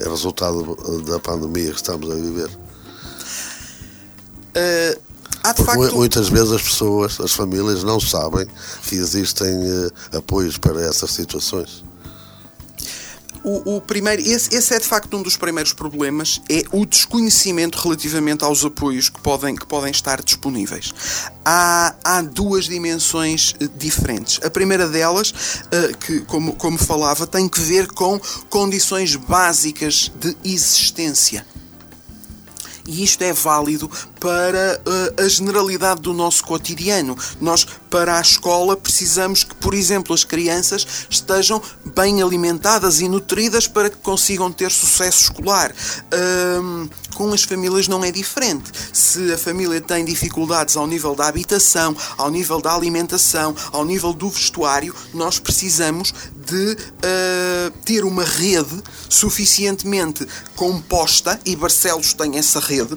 é 0.00 0.08
resultado 0.08 0.76
da 1.04 1.18
pandemia 1.18 1.70
que 1.70 1.76
estamos 1.76 2.10
a 2.10 2.14
viver. 2.14 2.50
Uh, 4.54 5.00
há 5.42 5.52
de 5.52 5.64
facto... 5.64 5.94
Muitas 5.94 6.28
vezes 6.28 6.52
as 6.52 6.62
pessoas, 6.62 7.20
as 7.20 7.32
famílias, 7.32 7.82
não 7.82 8.00
sabem 8.00 8.46
que 8.84 8.96
existem 8.96 9.50
uh, 9.50 9.92
apoios 10.16 10.58
para 10.58 10.82
essas 10.82 11.10
situações. 11.10 11.84
O, 13.44 13.76
o, 13.76 13.80
primeiro, 13.80 14.22
esse, 14.22 14.54
esse, 14.54 14.74
é 14.74 14.78
de 14.78 14.84
facto 14.84 15.16
um 15.16 15.22
dos 15.22 15.36
primeiros 15.36 15.72
problemas, 15.72 16.40
é 16.48 16.62
o 16.70 16.86
desconhecimento 16.86 17.78
relativamente 17.78 18.44
aos 18.44 18.64
apoios 18.64 19.08
que 19.08 19.20
podem, 19.20 19.56
que 19.56 19.66
podem 19.66 19.90
estar 19.90 20.22
disponíveis. 20.22 20.92
Há, 21.44 21.94
há 22.04 22.22
duas 22.22 22.66
dimensões 22.66 23.54
eh, 23.60 23.68
diferentes. 23.76 24.38
A 24.44 24.50
primeira 24.50 24.88
delas, 24.88 25.30
uh, 25.30 25.96
que 25.98 26.20
como, 26.20 26.54
como 26.54 26.78
falava, 26.78 27.26
tem 27.26 27.48
que 27.48 27.60
ver 27.60 27.88
com 27.88 28.20
condições 28.48 29.16
básicas 29.16 30.12
de 30.20 30.36
existência 30.44 31.44
e 32.86 33.02
isto 33.02 33.22
é 33.22 33.32
válido 33.32 33.90
para 34.20 34.80
uh, 34.86 35.22
a 35.22 35.28
generalidade 35.28 36.00
do 36.00 36.12
nosso 36.12 36.44
cotidiano. 36.44 37.16
Nós, 37.40 37.66
para 37.90 38.18
a 38.18 38.20
escola, 38.20 38.76
precisamos 38.76 39.44
que, 39.44 39.54
por 39.54 39.74
exemplo, 39.74 40.14
as 40.14 40.24
crianças 40.24 40.86
estejam 41.08 41.60
bem 41.94 42.22
alimentadas 42.22 43.00
e 43.00 43.08
nutridas 43.08 43.66
para 43.66 43.90
que 43.90 43.96
consigam 43.96 44.50
ter 44.52 44.70
sucesso 44.70 45.24
escolar. 45.24 45.72
Uh, 45.72 46.88
com 47.14 47.32
as 47.32 47.42
famílias 47.42 47.88
não 47.88 48.04
é 48.04 48.10
diferente. 48.10 48.70
Se 48.92 49.32
a 49.32 49.38
família 49.38 49.80
tem 49.80 50.04
dificuldades 50.04 50.76
ao 50.76 50.86
nível 50.86 51.14
da 51.14 51.26
habitação, 51.26 51.96
ao 52.16 52.30
nível 52.30 52.60
da 52.60 52.74
alimentação, 52.74 53.54
ao 53.72 53.84
nível 53.84 54.12
do 54.12 54.28
vestuário, 54.28 54.94
nós 55.14 55.38
precisamos 55.38 56.12
de 56.46 56.72
uh, 56.72 57.70
ter 57.84 58.04
uma 58.04 58.24
rede 58.24 58.82
suficientemente 59.08 60.26
composta, 60.56 61.38
e 61.44 61.54
Barcelos 61.56 62.12
tem 62.14 62.38
essa 62.38 62.60
rede, 62.60 62.96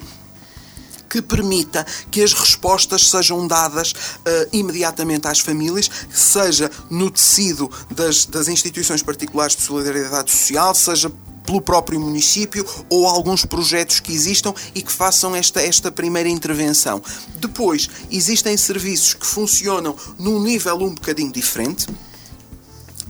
que 1.09 1.21
permita 1.21 1.85
que 2.11 2.21
as 2.21 2.33
respostas 2.33 3.09
sejam 3.09 3.47
dadas 3.47 3.91
uh, 3.91 4.49
imediatamente 4.51 5.27
às 5.27 5.39
famílias, 5.39 5.89
seja 6.11 6.69
no 6.89 7.09
tecido 7.09 7.71
das, 7.89 8.25
das 8.25 8.47
instituições 8.47 9.01
particulares 9.01 9.55
de 9.55 9.61
solidariedade 9.61 10.29
social, 10.31 10.75
seja 10.75 11.11
pelo 11.45 11.61
próprio 11.61 11.99
município 11.99 12.65
ou 12.89 13.07
alguns 13.07 13.45
projetos 13.45 13.99
que 13.99 14.11
existam 14.11 14.53
e 14.73 14.81
que 14.81 14.91
façam 14.91 15.35
esta, 15.35 15.61
esta 15.61 15.91
primeira 15.91 16.29
intervenção. 16.29 17.01
Depois, 17.39 17.89
existem 18.11 18.57
serviços 18.57 19.13
que 19.13 19.25
funcionam 19.25 19.95
num 20.17 20.41
nível 20.41 20.77
um 20.77 20.93
bocadinho 20.93 21.31
diferente. 21.31 21.87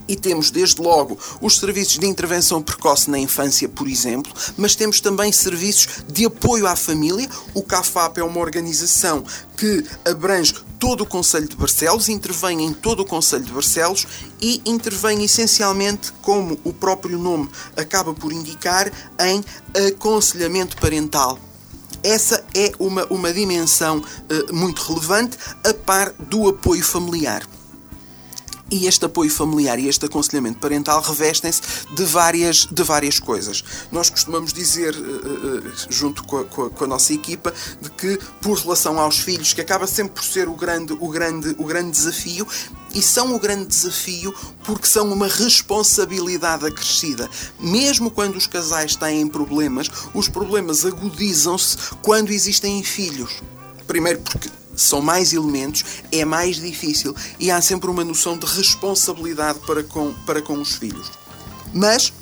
E 0.07 0.15
temos, 0.15 0.51
desde 0.51 0.79
logo, 0.81 1.17
os 1.41 1.57
serviços 1.57 1.97
de 1.97 2.05
intervenção 2.05 2.61
precoce 2.61 3.09
na 3.09 3.17
infância, 3.17 3.67
por 3.67 3.87
exemplo, 3.87 4.31
mas 4.55 4.75
temos 4.75 5.01
também 5.01 5.31
serviços 5.31 6.03
de 6.07 6.25
apoio 6.25 6.67
à 6.67 6.75
família. 6.75 7.27
O 7.55 7.63
CAFAP 7.63 8.19
é 8.19 8.23
uma 8.23 8.39
organização 8.39 9.23
que 9.57 9.83
abrange 10.05 10.53
todo 10.79 11.01
o 11.01 11.05
Conselho 11.05 11.47
de 11.47 11.55
Barcelos, 11.55 12.09
intervém 12.09 12.63
em 12.63 12.73
todo 12.73 13.01
o 13.01 13.05
Conselho 13.05 13.43
de 13.43 13.51
Barcelos 13.51 14.05
e 14.41 14.61
intervém 14.65 15.23
essencialmente, 15.23 16.11
como 16.21 16.59
o 16.63 16.73
próprio 16.73 17.17
nome 17.17 17.49
acaba 17.75 18.13
por 18.13 18.31
indicar, 18.31 18.91
em 19.19 19.43
aconselhamento 19.87 20.77
parental. 20.77 21.39
Essa 22.03 22.45
é 22.53 22.71
uma, 22.77 23.05
uma 23.05 23.33
dimensão 23.33 23.97
uh, 23.97 24.53
muito 24.53 24.81
relevante, 24.83 25.37
a 25.63 25.73
par 25.73 26.13
do 26.19 26.49
apoio 26.49 26.83
familiar. 26.83 27.41
E 28.69 28.87
este 28.87 29.05
apoio 29.05 29.29
familiar 29.29 29.77
e 29.77 29.87
este 29.87 30.05
aconselhamento 30.05 30.57
parental 30.57 30.99
revestem-se 30.99 31.61
de 31.95 32.03
várias, 32.03 32.65
de 32.65 32.81
várias 32.83 33.19
coisas. 33.19 33.63
Nós 33.91 34.09
costumamos 34.09 34.51
dizer, 34.51 34.95
eh, 34.95 35.67
eh, 35.67 35.71
junto 35.89 36.23
com 36.23 36.39
a, 36.39 36.45
com 36.45 36.83
a, 36.83 36.87
nossa 36.87 37.13
equipa, 37.13 37.53
de 37.79 37.91
que, 37.91 38.19
por 38.41 38.57
relação 38.57 38.99
aos 38.99 39.19
filhos, 39.19 39.53
que 39.53 39.61
acaba 39.61 39.85
sempre 39.85 40.13
por 40.13 40.23
ser 40.23 40.47
o 40.47 40.55
grande, 40.55 40.93
o 40.93 41.07
grande, 41.09 41.55
o 41.59 41.63
grande 41.63 41.91
desafio, 41.91 42.47
e 42.95 43.03
são 43.03 43.35
o 43.35 43.39
grande 43.39 43.67
desafio 43.67 44.33
porque 44.63 44.87
são 44.87 45.11
uma 45.11 45.27
responsabilidade 45.27 46.65
acrescida. 46.65 47.29
Mesmo 47.59 48.09
quando 48.09 48.35
os 48.35 48.47
casais 48.47 48.95
têm 48.95 49.27
problemas, 49.27 49.91
os 50.13 50.27
problemas 50.27 50.85
agudizam-se 50.85 51.77
quando 52.01 52.31
existem 52.31 52.81
filhos. 52.81 53.43
Primeiro 53.85 54.21
porque 54.21 54.49
são 54.75 55.01
mais 55.01 55.33
elementos, 55.33 55.83
é 56.11 56.25
mais 56.25 56.57
difícil 56.57 57.15
e 57.39 57.51
há 57.51 57.61
sempre 57.61 57.89
uma 57.89 58.03
noção 58.03 58.37
de 58.37 58.45
responsabilidade 58.45 59.59
para 59.59 59.83
com, 59.83 60.13
para 60.25 60.41
com 60.41 60.59
os 60.59 60.75
filhos. 60.75 61.11
Mas 61.73 62.13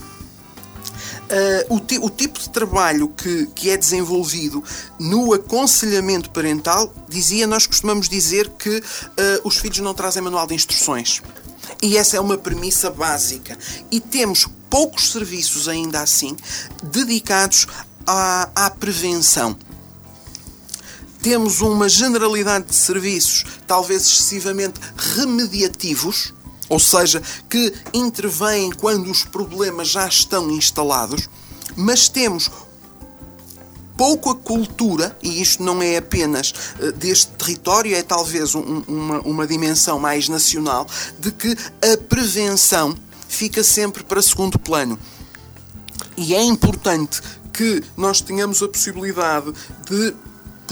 Uh, 1.24 1.76
o, 1.76 1.80
ti, 1.80 1.98
o, 2.00 2.10
tipo 2.10 2.38
de 2.38 2.50
trabalho 2.50 3.08
que, 3.08 3.48
que 3.56 3.70
é 3.70 3.78
desenvolvido 3.78 4.62
no 5.00 5.34
aconselhamento 5.34 6.30
parental, 6.30 6.94
dizia, 7.10 7.48
nós 7.48 7.66
costumamos 7.66 8.08
dizer 8.10 8.50
que 8.50 8.78
uh, 8.78 8.82
os 9.44 9.58
filhos 9.58 9.80
não 9.80 9.94
trazem 9.94 10.22
manual 10.22 10.46
de 10.46 10.54
instruções. 10.54 11.22
E 11.82 11.98
essa 11.98 12.18
é 12.18 12.20
uma 12.20 12.38
premissa 12.38 12.92
básica. 12.92 13.58
E 13.90 14.00
temos 14.00 14.48
poucos 14.70 15.12
serviços, 15.12 15.68
ainda 15.68 16.02
assim, 16.02 16.36
dedicados 16.84 17.68
à, 18.06 18.50
à 18.54 18.70
prevenção 18.70 19.58
temos 21.24 21.62
uma 21.62 21.88
generalidade 21.88 22.65
de 22.65 22.75
serviços, 22.75 23.46
talvez 23.65 24.01
excessivamente 24.01 24.80
remediativos, 25.15 26.34
ou 26.68 26.80
seja, 26.80 27.24
que 27.50 27.74
intervêm 27.94 28.70
quando 28.72 29.10
os 29.10 29.24
problemas 29.24 29.88
já 29.88 30.06
estão 30.06 30.51
instalados, 30.51 31.30
mas 31.77 32.10
temos 32.10 32.51
pouca 33.98 34.36
cultura, 34.36 35.18
e 35.24 35.42
isto 35.42 35.63
não 35.63 35.82
é 35.82 35.96
apenas 35.96 36.53
uh, 36.77 36.92
deste 36.92 37.32
território, 37.32 37.96
é 37.96 38.03
talvez 38.03 38.53
um, 38.53 38.84
uma, 38.86 39.20
uma 39.22 39.48
dimensão 39.48 39.98
mais 39.98 40.27
nacional, 40.27 40.86
de 41.18 41.32
que 41.32 41.56
a 41.82 41.98
prevenção 41.98 42.94
fica 43.30 43.63
sempre 43.63 44.03
para 44.03 44.22
segundo 44.22 44.60
plano. 44.60 45.00
E 46.18 46.36
é 46.36 46.44
importante 46.44 47.22
que 47.53 47.82
nós 47.96 48.20
tenhamos 48.20 48.62
a 48.62 48.68
possibilidade 48.68 49.53
de 49.89 50.13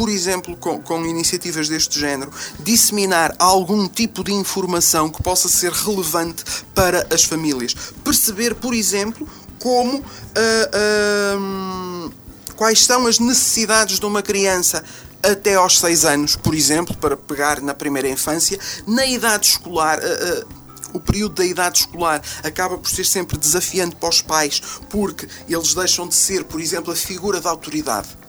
por 0.01 0.09
exemplo, 0.09 0.57
com, 0.57 0.81
com, 0.81 1.05
iniciativas 1.05 1.69
deste 1.69 1.99
género, 1.99 2.31
disseminar 2.61 3.35
algum 3.37 3.87
tipo 3.87 4.23
de 4.23 4.33
informação 4.33 5.07
que 5.07 5.21
possa 5.21 5.47
ser 5.47 5.71
relevante 5.71 6.43
para 6.73 7.05
as 7.13 7.23
famílias. 7.23 7.75
Perceber, 8.03 8.55
por 8.55 8.73
exemplo, 8.73 9.29
como. 9.59 9.99
Uh, 9.99 12.07
uh, 12.07 12.11
quais 12.55 12.83
são 12.83 13.05
as 13.05 13.19
necessidades 13.19 13.99
de 13.99 14.05
uma 14.07 14.23
criança 14.23 14.83
até 15.21 15.53
aos 15.53 15.79
6 15.79 16.05
anos, 16.05 16.35
por 16.35 16.55
exemplo, 16.55 16.97
para 16.97 17.15
pegar 17.15 17.61
na 17.61 17.75
primeira 17.75 18.09
infância, 18.09 18.57
na 18.87 19.05
idade 19.05 19.49
escolar. 19.49 19.99
Uh, 19.99 20.61
o 20.93 20.99
período 20.99 21.35
da 21.35 21.45
idade 21.45 21.81
escolar 21.81 22.23
acaba 22.43 22.75
por 22.75 22.89
ser 22.89 23.05
sempre 23.05 23.37
desafiante 23.37 23.95
para 23.95 24.09
os 24.09 24.19
pais, 24.19 24.59
porque 24.89 25.27
eles 25.47 25.75
deixam 25.75 26.07
de 26.07 26.15
ser, 26.15 26.43
por 26.43 26.59
exemplo, 26.59 26.91
a 26.91 26.95
figura 26.95 27.39
da 27.39 27.51
autoridade 27.51 28.19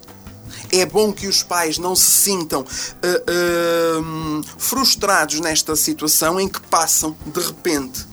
É 0.71 0.87
bom 0.87 1.12
que 1.12 1.26
os 1.26 1.42
pais 1.42 1.78
não 1.78 1.95
se 1.95 2.11
sintam 2.11 2.62
uh, 2.62 4.00
uh, 4.00 4.45
frustrados 4.57 5.40
nesta 5.40 5.75
situação 5.76 6.38
em 6.40 6.49
que 6.49 6.61
passam, 6.61 7.16
de 7.26 7.40
repente, 7.40 8.07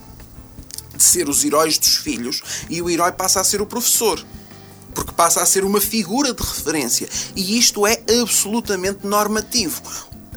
de 0.96 1.04
ser 1.04 1.30
os 1.30 1.44
heróis 1.44 1.78
dos 1.78 1.98
filhos 1.98 2.42
e 2.70 2.82
o 2.82 2.90
herói 2.90 3.12
passa 3.12 3.40
a 3.40 3.44
ser 3.44 3.62
o 3.62 3.66
professor 3.66 4.24
porque 4.94 5.12
passa 5.12 5.42
a 5.42 5.46
ser 5.46 5.64
uma 5.64 5.80
figura 5.80 6.34
de 6.34 6.42
referência. 6.42 7.08
E 7.36 7.58
isto 7.58 7.86
é 7.88 8.02
absolutamente 8.22 9.06
normativo 9.06 9.82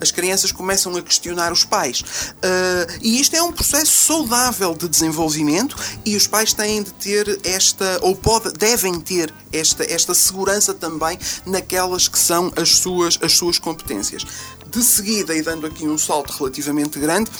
as 0.03 0.11
crianças 0.11 0.51
começam 0.51 0.95
a 0.97 1.01
questionar 1.01 1.53
os 1.53 1.65
pais. 1.65 2.01
Uh, 2.01 2.99
e 3.01 3.21
isto 3.21 3.35
é 3.37 3.43
um 3.43 3.53
processo 3.53 3.93
saudável 3.93 4.75
de 4.75 4.89
desenvolvimento 4.89 5.77
e 6.05 6.17
os 6.17 6.27
pais 6.27 6.53
têm 6.53 6.83
de 6.83 6.93
ter 6.95 7.41
esta, 7.45 8.01
ou 8.03 8.17
pode, 8.17 8.53
devem 8.53 9.01
ter 9.01 9.33
esta, 9.53 9.85
esta 9.85 10.13
segurança 10.13 10.75
também 10.75 11.17
naquelas 11.47 12.09
que 12.09 12.19
são 12.19 12.53
as 12.57 12.71
suas, 12.71 13.19
as 13.23 13.33
suas 13.33 13.59
competências. 13.59 14.27
De 14.67 14.83
seguida, 14.83 15.35
e 15.35 15.43
dando 15.43 15.67
aqui 15.67 15.87
um 15.87 15.97
salto 15.97 16.33
relativamente 16.33 16.99
grande, 16.99 17.31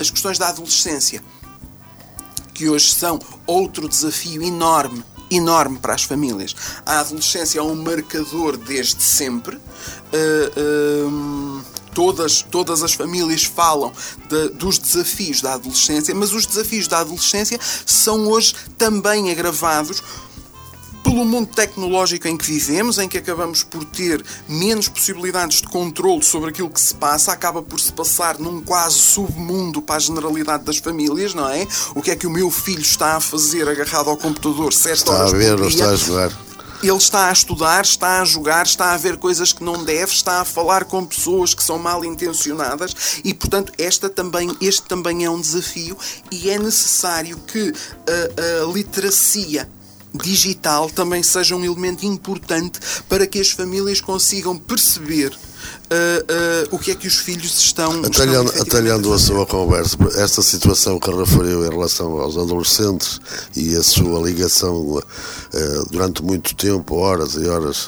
as 0.00 0.10
questões 0.10 0.38
da 0.38 0.48
adolescência, 0.48 1.22
que 2.52 2.68
hoje 2.68 2.92
são 2.92 3.20
outro 3.46 3.88
desafio 3.88 4.42
enorme 4.42 5.04
enorme 5.30 5.78
para 5.78 5.94
as 5.94 6.04
famílias. 6.04 6.56
A 6.86 7.00
adolescência 7.00 7.58
é 7.58 7.62
um 7.62 7.74
marcador 7.74 8.56
desde 8.56 9.02
sempre. 9.02 9.56
Uh, 9.56 11.06
uh, 11.06 11.77
todas, 11.98 12.42
todas 12.42 12.84
as 12.84 12.94
famílias 12.94 13.42
falam 13.42 13.92
de, 14.28 14.50
dos 14.50 14.78
desafios 14.78 15.40
da 15.40 15.54
adolescência, 15.54 16.14
mas 16.14 16.32
os 16.32 16.46
desafios 16.46 16.86
da 16.86 17.00
adolescência 17.00 17.58
são 17.84 18.28
hoje 18.28 18.54
também 18.76 19.32
agravados 19.32 20.00
pelo 21.02 21.24
mundo 21.24 21.48
tecnológico 21.48 22.28
em 22.28 22.36
que 22.36 22.44
vivemos, 22.44 22.98
em 22.98 23.08
que 23.08 23.18
acabamos 23.18 23.64
por 23.64 23.84
ter 23.84 24.24
menos 24.48 24.86
possibilidades 24.86 25.60
de 25.60 25.66
controle 25.66 26.22
sobre 26.22 26.50
aquilo 26.50 26.70
que 26.70 26.80
se 26.80 26.94
passa, 26.94 27.32
acaba 27.32 27.62
por 27.62 27.80
se 27.80 27.92
passar 27.92 28.38
num 28.38 28.60
quase 28.60 28.94
submundo 28.94 29.82
para 29.82 29.96
a 29.96 29.98
generalidade 29.98 30.62
das 30.62 30.76
famílias, 30.76 31.34
não 31.34 31.48
é? 31.48 31.66
O 31.96 32.02
que 32.02 32.12
é 32.12 32.16
que 32.16 32.28
o 32.28 32.30
meu 32.30 32.48
filho 32.48 32.80
está 32.80 33.16
a 33.16 33.20
fazer 33.20 33.68
agarrado 33.68 34.08
ao 34.08 34.16
computador 34.16 34.72
sete 34.72 34.98
está 34.98 35.12
horas 35.12 35.34
a 35.34 35.36
ver, 35.36 35.56
por 35.56 35.68
dia? 35.68 35.80
Está 35.80 35.90
a 35.90 35.96
jogar 35.96 36.47
ele 36.82 36.96
está 36.96 37.28
a 37.28 37.32
estudar, 37.32 37.84
está 37.84 38.20
a 38.20 38.24
jogar, 38.24 38.64
está 38.64 38.92
a 38.92 38.96
ver 38.96 39.16
coisas 39.16 39.52
que 39.52 39.64
não 39.64 39.84
deve, 39.84 40.12
está 40.12 40.40
a 40.40 40.44
falar 40.44 40.84
com 40.84 41.04
pessoas 41.04 41.54
que 41.54 41.62
são 41.62 41.78
mal 41.78 42.04
intencionadas 42.04 43.20
e, 43.24 43.34
portanto, 43.34 43.72
esta 43.78 44.08
também, 44.08 44.56
este 44.60 44.82
também 44.82 45.24
é 45.24 45.30
um 45.30 45.40
desafio 45.40 45.96
e 46.30 46.50
é 46.50 46.58
necessário 46.58 47.36
que 47.38 47.72
a, 48.06 48.64
a 48.64 48.72
literacia 48.72 49.68
digital 50.14 50.88
também 50.88 51.22
seja 51.22 51.54
um 51.54 51.64
elemento 51.64 52.06
importante 52.06 52.80
para 53.08 53.26
que 53.26 53.40
as 53.40 53.50
famílias 53.50 54.00
consigam 54.00 54.56
perceber 54.56 55.36
uh, 55.90 56.72
uh, 56.72 56.74
o 56.74 56.78
que 56.78 56.90
é 56.90 56.94
que 56.94 57.06
os 57.06 57.16
filhos 57.16 57.58
estão. 57.58 58.04
Atalhando, 58.04 58.50
estão 58.50 58.62
atalhando 58.62 59.12
a 59.12 59.18
sua 59.18 59.46
conversa, 59.46 59.96
esta 60.16 60.42
situação 60.42 60.98
que 60.98 61.10
referiu 61.10 61.64
em 61.64 61.70
relação 61.70 62.18
aos 62.20 62.36
adolescentes 62.36 63.20
e 63.56 63.74
a 63.76 63.82
sua 63.82 64.20
ligação 64.20 64.96
uh, 64.96 65.02
durante 65.90 66.22
muito 66.22 66.54
tempo, 66.54 66.96
horas 66.96 67.34
e 67.34 67.46
horas, 67.46 67.86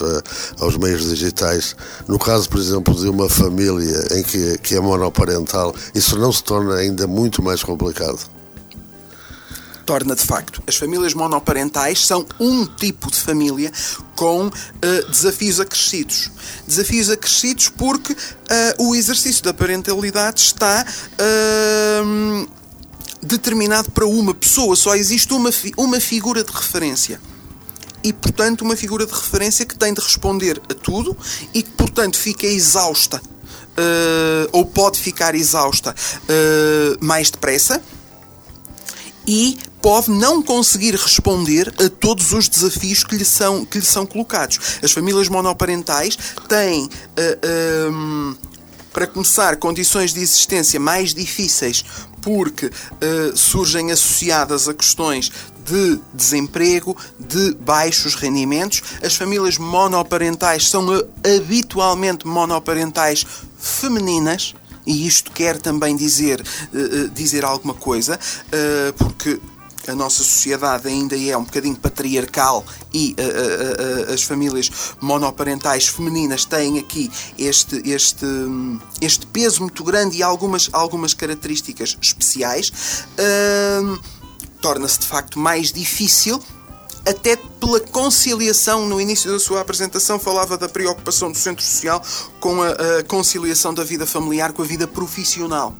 aos 0.59 0.77
meios 0.77 1.07
digitais, 1.09 1.75
no 2.07 2.17
caso, 2.17 2.49
por 2.49 2.59
exemplo, 2.59 2.93
de 2.95 3.07
uma 3.07 3.29
família 3.29 4.07
em 4.11 4.23
que, 4.23 4.57
que 4.59 4.75
é 4.75 4.79
monoparental, 4.79 5.73
isso 5.93 6.17
não 6.17 6.31
se 6.31 6.43
torna 6.43 6.75
ainda 6.75 7.07
muito 7.07 7.41
mais 7.41 7.63
complicado 7.63 8.19
torna 9.91 10.15
de 10.15 10.25
facto. 10.25 10.63
As 10.65 10.77
famílias 10.77 11.13
monoparentais 11.13 12.05
são 12.05 12.25
um 12.39 12.65
tipo 12.65 13.11
de 13.11 13.17
família 13.17 13.69
com 14.15 14.47
uh, 14.47 14.51
desafios 15.09 15.59
acrescidos. 15.59 16.31
Desafios 16.65 17.09
acrescidos 17.09 17.67
porque 17.67 18.13
uh, 18.13 18.17
o 18.87 18.95
exercício 18.95 19.43
da 19.43 19.53
parentalidade 19.53 20.39
está. 20.39 20.85
Uh, 21.19 22.47
determinado 23.23 23.91
para 23.91 24.07
uma 24.07 24.33
pessoa, 24.33 24.75
só 24.75 24.95
existe 24.95 25.31
uma, 25.31 25.51
fi 25.51 25.71
uma 25.77 25.99
figura 25.99 26.43
de 26.43 26.51
referência 26.51 27.21
e, 28.03 28.11
portanto, 28.11 28.63
uma 28.63 28.75
figura 28.75 29.05
de 29.05 29.13
referência 29.13 29.63
que 29.63 29.77
tem 29.77 29.93
de 29.93 30.01
responder 30.01 30.59
a 30.67 30.73
tudo 30.73 31.15
e 31.53 31.61
que, 31.61 31.69
portanto, 31.69 32.17
fica 32.17 32.47
exausta 32.47 33.21
uh, 33.77 34.49
ou 34.51 34.65
pode 34.65 34.99
ficar 34.99 35.35
exausta 35.35 35.93
uh, 35.93 37.05
mais 37.05 37.29
depressa 37.29 37.79
e 39.27 39.57
pode 39.81 40.11
não 40.11 40.41
conseguir 40.41 40.95
responder 40.95 41.73
a 41.83 41.89
todos 41.89 42.31
os 42.33 42.47
desafios 42.47 43.03
que 43.03 43.15
lhe 43.15 43.25
são, 43.25 43.65
que 43.65 43.79
lhe 43.79 43.85
são 43.85 44.05
colocados. 44.05 44.59
As 44.83 44.91
famílias 44.91 45.29
monoparentais 45.29 46.17
têm. 46.47 46.85
Uh, 46.85 46.89
eh, 47.17 47.89
um, 47.89 48.35
ehm, 48.35 48.51
para 48.93 49.07
começar, 49.07 49.55
condições 49.55 50.13
de 50.13 50.19
existência 50.19 50.77
mais 50.77 51.13
difíceis 51.13 51.83
porque 52.21 52.67
uh, 52.67 53.35
surgem 53.35 53.91
associadas 53.91 54.67
a 54.67 54.73
questões 54.73 55.31
de 55.65 55.99
desemprego, 56.13 56.95
de 57.19 57.55
baixos 57.55 58.15
rendimentos. 58.15 58.81
As 59.03 59.15
famílias 59.15 59.57
monoparentais 59.57 60.69
são 60.69 60.85
uh, 60.87 61.07
habitualmente 61.37 62.27
monoparentais 62.27 63.25
femininas. 63.57 64.53
E 64.85 65.07
isto 65.07 65.31
quer 65.31 65.59
também 65.59 65.95
dizer, 65.95 66.41
uh, 66.41 67.09
dizer 67.09 67.43
alguma 67.45 67.73
coisa, 67.73 68.19
porque 68.97 69.39
a 69.87 69.95
nossa 69.95 70.23
sociedade 70.23 70.87
ainda 70.87 71.17
é 71.17 71.35
um 71.35 71.43
bocadinho 71.43 71.75
patriarcal 71.75 72.65
e 72.93 73.15
uh, 73.17 73.21
uh, 73.21 74.09
uh, 74.09 74.13
as 74.13 74.23
famílias 74.23 74.69
monoparentais 74.99 75.87
femininas 75.87 76.45
têm 76.45 76.79
aqui 76.79 77.11
este, 77.37 77.81
este, 77.89 78.25
este 78.99 79.25
peso 79.27 79.61
muito 79.61 79.83
grande 79.83 80.17
e 80.17 80.23
algumas, 80.23 80.69
algumas 80.71 81.13
características 81.13 81.97
especiais, 82.01 82.71
torna-se 84.61 84.99
de 84.99 85.07
facto 85.07 85.39
mais 85.39 85.71
difícil 85.71 86.41
até 87.05 87.35
pela 87.35 87.79
conciliação, 87.79 88.87
no 88.87 88.99
início 88.99 89.31
da 89.31 89.39
sua 89.39 89.61
apresentação, 89.61 90.19
falava 90.19 90.57
da 90.57 90.69
preocupação 90.69 91.31
do 91.31 91.37
centro 91.37 91.63
social 91.63 92.01
com 92.39 92.61
a, 92.61 92.69
a 92.99 93.03
conciliação 93.03 93.73
da 93.73 93.83
vida 93.83 94.05
familiar 94.05 94.53
com 94.53 94.61
a 94.61 94.65
vida 94.65 94.87
profissional. 94.87 95.75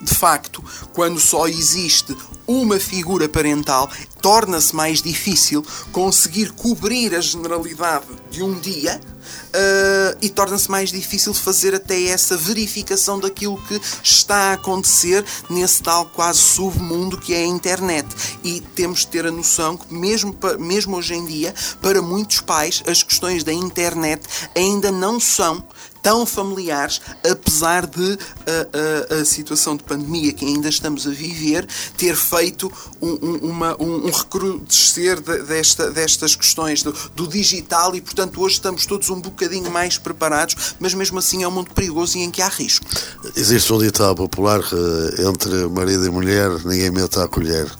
De 0.00 0.14
facto, 0.14 0.64
quando 0.94 1.20
só 1.20 1.46
existe 1.46 2.16
uma 2.50 2.80
figura 2.80 3.28
parental, 3.28 3.88
torna-se 4.20 4.74
mais 4.74 5.00
difícil 5.00 5.64
conseguir 5.92 6.50
cobrir 6.50 7.14
a 7.14 7.20
generalidade 7.20 8.06
de 8.28 8.42
um 8.42 8.58
dia 8.58 9.00
uh, 9.30 10.18
e 10.20 10.28
torna-se 10.28 10.68
mais 10.68 10.90
difícil 10.90 11.32
fazer 11.32 11.76
até 11.76 12.06
essa 12.06 12.36
verificação 12.36 13.20
daquilo 13.20 13.56
que 13.68 13.80
está 14.02 14.50
a 14.50 14.52
acontecer 14.54 15.24
nesse 15.48 15.80
tal 15.80 16.06
quase 16.06 16.40
submundo 16.40 17.18
que 17.18 17.32
é 17.32 17.38
a 17.38 17.46
internet. 17.46 18.08
E 18.42 18.60
temos 18.74 19.00
de 19.00 19.08
ter 19.08 19.26
a 19.26 19.30
noção 19.30 19.76
que, 19.76 19.94
mesmo, 19.94 20.36
mesmo 20.58 20.96
hoje 20.96 21.14
em 21.14 21.24
dia, 21.24 21.54
para 21.80 22.02
muitos 22.02 22.40
pais, 22.40 22.82
as 22.84 23.04
questões 23.04 23.44
da 23.44 23.52
internet 23.52 24.26
ainda 24.56 24.90
não 24.90 25.20
são 25.20 25.64
tão 26.02 26.24
familiares, 26.26 27.00
apesar 27.28 27.86
de 27.86 28.18
a, 28.46 29.16
a, 29.16 29.20
a, 29.20 29.24
situação 29.24 29.76
de 29.76 29.82
pandemia 29.82 30.32
que 30.32 30.44
ainda 30.44 30.68
estamos 30.68 31.06
a 31.06 31.10
viver 31.10 31.66
ter 31.96 32.16
feito 32.16 32.72
um, 33.00 33.08
um, 33.10 33.36
uma, 33.50 33.76
um, 33.80 34.06
um 34.06 34.10
recrudescer 34.10 35.20
de, 35.20 35.42
desta, 35.42 35.90
destas 35.90 36.34
questões 36.34 36.82
do, 36.82 36.92
do, 37.14 37.26
digital 37.26 37.94
e, 37.94 38.00
portanto, 38.00 38.40
hoje 38.40 38.54
estamos 38.54 38.86
todos 38.86 39.08
um 39.10 39.20
bocadinho 39.20 39.70
mais 39.70 39.98
preparados, 39.98 40.74
mas 40.78 40.94
mesmo 40.94 41.18
assim 41.18 41.42
é 41.42 41.48
um 41.48 41.50
mundo 41.50 41.72
perigoso 41.72 42.18
e 42.18 42.22
em 42.22 42.30
que 42.30 42.42
há 42.42 42.48
riscos. 42.48 42.88
Existe 43.36 43.72
um 43.72 43.78
ditado 43.78 44.16
popular 44.16 44.60
que 44.62 45.22
entre 45.22 45.66
marido 45.68 46.06
e 46.06 46.10
mulher 46.10 46.50
ninguém 46.64 46.90
mete 46.90 47.18
a 47.18 47.28
colher. 47.28 47.70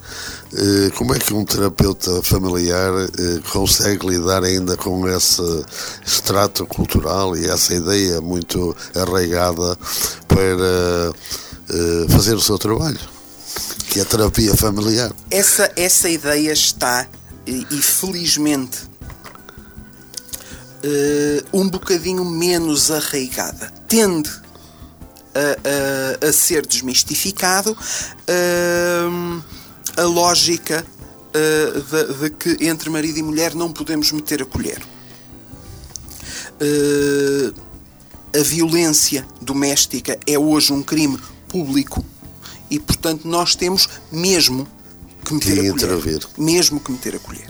Eh, 0.53 0.91
como 0.97 1.15
é 1.15 1.19
que 1.19 1.33
um 1.33 1.45
terapeuta 1.45 2.23
familiar 2.23 2.93
eh, 2.93 3.41
consegue 3.53 4.09
lidar 4.09 4.43
ainda 4.43 4.77
com 4.77 5.09
esse 5.09 5.43
extrato 6.05 6.67
cultural 6.67 7.37
e 7.37 7.49
essa 7.49 7.73
ideia 7.73 8.21
muito 8.21 8.77
arraigada 8.97 9.79
para 10.27 11.13
eh, 11.69 12.07
fazer 12.09 12.35
o 12.35 12.41
seu 12.41 12.59
trabalho, 12.59 12.99
que 13.91 14.01
é 14.01 14.03
a 14.03 14.05
terapia 14.05 14.57
familiar? 14.57 15.13
Essa, 15.31 15.71
essa 15.77 16.09
ideia 16.09 16.53
está, 16.53 17.07
e, 17.47 17.65
felizmente, 17.81 18.91
um 21.53 21.69
bocadinho 21.69 22.25
menos 22.25 22.91
arraigada. 22.91 23.71
Tende 23.87 24.31
a, 25.35 26.25
a, 26.25 26.29
a 26.29 26.33
ser 26.33 26.67
desmistificado. 26.67 27.77
Uh, 28.29 29.60
a 29.97 30.03
lógica 30.03 30.85
uh, 30.85 31.81
de, 31.81 32.15
de, 32.19 32.31
que 32.31 32.67
entre 32.67 32.91
marido 32.91 33.19
e 33.19 33.23
mulher 33.23 33.55
não 33.55 33.73
podemos 33.73 34.11
meter 34.13 34.43
a 34.43 34.47
colher. 34.47 34.83
Uh, 36.61 37.55
a 38.39 38.43
violência 38.43 39.27
doméstica 39.41 40.19
é 40.27 40.39
hoje 40.39 40.73
um 40.73 40.83
crime 40.83 41.19
público 41.49 42.05
e, 42.71 42.79
portanto, 42.79 43.27
nós 43.27 43.57
temos 43.57 43.89
mesmo 44.13 44.69
que 45.25 45.35
meter 45.35 45.59
a 45.59 45.97
colher. 45.99 46.21
Mesmo 46.39 46.81
que 46.81 46.93
meter 46.93 47.17
a 47.17 47.19
colher. 47.19 47.49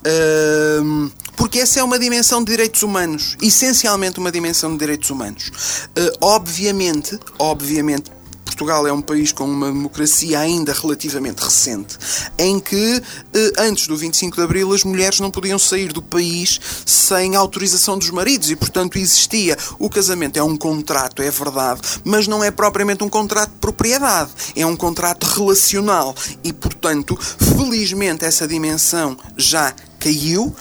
Uh, 0.00 1.10
porque 1.36 1.60
essa 1.60 1.80
é 1.80 1.84
uma 1.84 1.98
dimensão 1.98 2.42
de 2.42 2.50
direitos 2.50 2.82
humanos, 2.82 3.36
essencialmente 3.40 4.18
uma 4.18 4.30
dimensão 4.30 4.72
de 4.72 4.78
direitos 4.78 5.08
humanos. 5.08 5.50
Uh, 5.96 6.12
obviamente, 6.20 7.18
obviamente, 7.38 8.10
Portugal 8.58 8.88
é 8.88 8.92
um 8.92 9.00
país 9.00 9.30
com 9.30 9.44
uma 9.44 9.68
democracia 9.68 10.40
ainda 10.40 10.72
relativamente 10.72 11.38
recente, 11.44 11.96
em 12.36 12.58
que 12.58 13.00
eh, 13.32 13.52
antes 13.56 13.86
do 13.86 13.96
25 13.96 14.36
de 14.36 14.42
Abril 14.42 14.72
as 14.72 14.82
mulheres 14.82 15.20
não 15.20 15.30
podiam 15.30 15.60
sair 15.60 15.92
do 15.92 16.02
país 16.02 16.60
sem 16.84 17.36
autorização 17.36 17.96
dos 17.96 18.10
maridos 18.10 18.50
e, 18.50 18.56
portanto, 18.56 18.98
existia. 18.98 19.56
O 19.78 19.88
casamento 19.88 20.40
é 20.40 20.42
um 20.42 20.56
contrato, 20.56 21.22
é 21.22 21.30
verdade, 21.30 21.82
mas 22.02 22.26
não 22.26 22.42
é 22.42 22.50
propriamente 22.50 23.04
um 23.04 23.08
contrato 23.08 23.50
de 23.52 23.58
propriedade, 23.58 24.32
é 24.56 24.66
um 24.66 24.74
contrato 24.74 25.22
relacional 25.22 26.12
e, 26.42 26.52
portanto, 26.52 27.16
felizmente 27.16 28.24
essa 28.24 28.48
dimensão 28.48 29.16
já 29.36 29.72
caiu. 30.00 30.52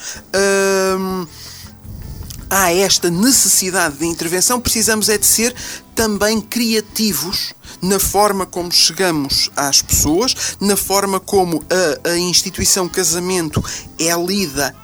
Hum, 0.99 1.25
há 2.47 2.71
esta 2.71 3.09
necessidade 3.09 3.97
de 3.97 4.05
intervenção, 4.05 4.61
precisamos 4.61 5.09
é 5.09 5.17
de 5.17 5.25
ser 5.25 5.55
também 5.95 6.39
criativos 6.39 7.56
na 7.81 7.99
forma 7.99 8.45
como 8.45 8.71
chegamos 8.71 9.49
às 9.55 9.81
pessoas, 9.81 10.35
na 10.59 10.75
forma 10.75 11.19
como 11.19 11.63
a, 12.05 12.09
a 12.11 12.17
instituição 12.17 12.87
casamento 12.87 13.63
é 13.99 14.15
lida 14.15 14.75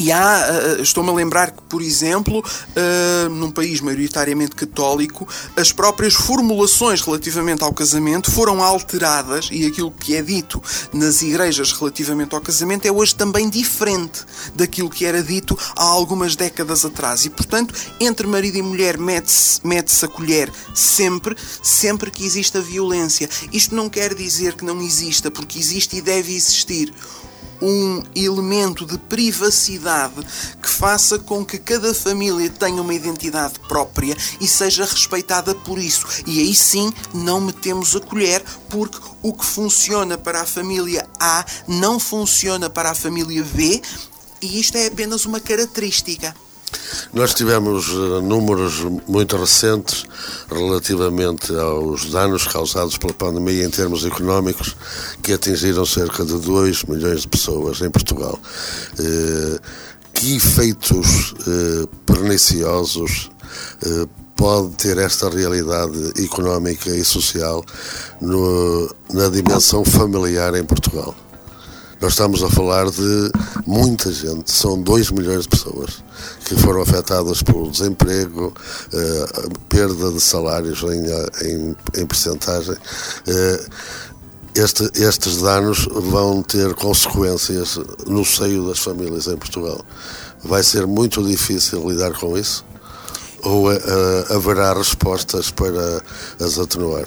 e 0.00 0.10
há, 0.10 0.78
uh, 0.78 0.82
estou-me 0.82 1.10
a 1.10 1.12
lembrar 1.12 1.50
que, 1.50 1.60
por 1.64 1.82
exemplo, 1.82 2.38
uh, 2.38 3.28
num 3.28 3.50
país 3.50 3.82
maioritariamente 3.82 4.56
católico, 4.56 5.28
as 5.54 5.72
próprias 5.72 6.14
formulações 6.14 7.02
relativamente 7.02 7.62
ao 7.62 7.70
casamento 7.70 8.30
foram 8.30 8.62
alteradas 8.62 9.50
e 9.52 9.66
aquilo 9.66 9.90
que 9.90 10.16
é 10.16 10.22
dito 10.22 10.62
nas 10.90 11.20
igrejas 11.20 11.72
relativamente 11.72 12.34
ao 12.34 12.40
casamento 12.40 12.86
é 12.86 12.90
hoje 12.90 13.14
também 13.14 13.50
diferente 13.50 14.24
daquilo 14.54 14.88
que 14.88 15.04
era 15.04 15.22
dito 15.22 15.54
há 15.76 15.84
algumas 15.84 16.34
décadas 16.34 16.82
atrás. 16.82 17.26
E, 17.26 17.28
portanto, 17.28 17.74
entre 18.00 18.26
marido 18.26 18.56
e 18.56 18.62
mulher 18.62 18.96
mete-se 18.96 19.60
mete 19.62 20.02
a 20.02 20.08
colher 20.08 20.50
sempre, 20.74 21.36
sempre 21.62 22.10
que 22.10 22.24
exista 22.24 22.58
violência. 22.58 23.28
Isto 23.52 23.74
não 23.74 23.90
quer 23.90 24.14
dizer 24.14 24.54
que 24.54 24.64
não 24.64 24.80
exista, 24.80 25.30
porque 25.30 25.58
existe 25.58 25.96
e 25.96 26.00
deve 26.00 26.34
existir 26.34 26.90
um 27.60 28.02
elemento 28.14 28.86
de 28.86 28.98
privacidade 28.98 30.14
que 30.62 30.68
faça 30.68 31.18
com 31.18 31.44
que 31.44 31.58
cada 31.58 31.92
família 31.94 32.48
tenha 32.50 32.80
uma 32.80 32.94
identidade 32.94 33.58
própria 33.68 34.16
e 34.40 34.48
seja 34.48 34.84
respeitada 34.84 35.54
por 35.54 35.78
isso. 35.78 36.06
E 36.26 36.40
aí 36.40 36.54
sim 36.54 36.92
não 37.12 37.40
metemos 37.40 37.94
a 37.94 38.00
colher, 38.00 38.42
porque 38.68 38.98
o 39.22 39.32
que 39.32 39.44
funciona 39.44 40.16
para 40.16 40.42
a 40.42 40.46
família 40.46 41.06
A 41.18 41.44
não 41.66 41.98
funciona 41.98 42.70
para 42.70 42.90
a 42.90 42.94
família 42.94 43.44
B, 43.44 43.82
e 44.40 44.58
isto 44.58 44.76
é 44.76 44.86
apenas 44.86 45.26
uma 45.26 45.40
característica. 45.40 46.34
Nós 47.12 47.34
tivemos 47.34 47.88
eh, 47.88 48.20
números 48.22 48.86
muito 49.08 49.36
recentes 49.36 50.04
relativamente 50.48 51.54
aos 51.54 52.10
danos 52.10 52.46
causados 52.46 52.96
pela 52.98 53.12
pandemia 53.12 53.64
em 53.64 53.70
termos 53.70 54.04
económicos, 54.04 54.76
que 55.22 55.32
atingiram 55.32 55.84
cerca 55.84 56.24
de 56.24 56.38
2 56.38 56.84
milhões 56.84 57.22
de 57.22 57.28
pessoas 57.28 57.80
em 57.80 57.90
Portugal. 57.90 58.38
Eh, 58.98 59.58
que 60.14 60.36
efeitos 60.36 61.34
eh, 61.46 61.88
perniciosos 62.06 63.30
pode 64.36 64.70
ter 64.76 64.96
esta 64.98 65.28
realidade 65.28 66.22
económica 66.22 66.90
e 66.90 67.04
social 67.04 67.64
no, 68.20 68.94
na 69.12 69.28
dimensão 69.28 69.84
familiar 69.84 70.54
em 70.54 70.64
Portugal? 70.64 71.14
Nós 72.00 72.12
estamos 72.12 72.42
a 72.42 72.48
falar 72.48 72.90
de 72.90 73.30
muita 73.66 74.10
gente, 74.10 74.50
são 74.50 74.80
2 74.80 75.10
milhões 75.10 75.42
de 75.42 75.50
pessoas 75.50 76.02
que 76.46 76.54
foram 76.56 76.80
afetadas 76.80 77.42
pelo 77.42 77.70
desemprego, 77.70 78.54
uh, 78.92 79.58
perda 79.68 80.10
de 80.10 80.18
salários 80.18 80.82
em, 80.82 81.46
em, 81.46 81.76
em 81.98 82.06
percentagem. 82.06 82.72
Uh, 82.72 83.70
este, 84.54 84.90
estes 84.94 85.42
danos 85.42 85.86
vão 85.90 86.42
ter 86.42 86.74
consequências 86.74 87.78
no 88.06 88.24
seio 88.24 88.66
das 88.66 88.78
famílias 88.78 89.26
em 89.26 89.36
Portugal. 89.36 89.84
Vai 90.42 90.62
ser 90.62 90.86
muito 90.86 91.22
difícil 91.22 91.86
lidar 91.86 92.12
com 92.18 92.36
isso? 92.36 92.64
Ou 93.42 93.70
uh, 93.70 93.76
haverá 94.34 94.72
respostas 94.72 95.50
para 95.50 96.02
as 96.40 96.58
atenuar? 96.58 97.06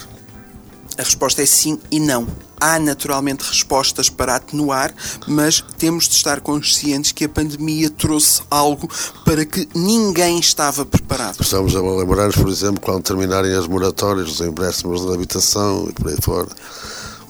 A 0.99 1.01
resposta 1.01 1.41
é 1.41 1.47
sim 1.47 1.79
e 1.89 1.99
não. 1.99 2.27
Há 2.65 2.79
naturalmente 2.79 3.41
respostas 3.43 4.09
para 4.09 4.37
atenuar, 4.37 4.95
mas 5.27 5.61
temos 5.77 6.07
de 6.07 6.15
estar 6.15 6.39
conscientes 6.39 7.11
que 7.11 7.25
a 7.25 7.29
pandemia 7.29 7.89
trouxe 7.89 8.41
algo 8.49 8.89
para 9.25 9.45
que 9.45 9.67
ninguém 9.75 10.39
estava 10.39 10.85
preparado. 10.85 11.41
Estamos 11.41 11.75
a 11.75 11.81
lembrar-nos, 11.81 12.37
por 12.37 12.47
exemplo, 12.47 12.79
quando 12.79 13.03
terminarem 13.03 13.53
as 13.53 13.67
moratórias 13.67 14.27
dos 14.27 14.39
empréstimos 14.39 15.05
de 15.05 15.13
habitação 15.13 15.89
e 15.89 15.91
por 15.91 16.07
aí 16.07 16.15
fora. 16.21 16.47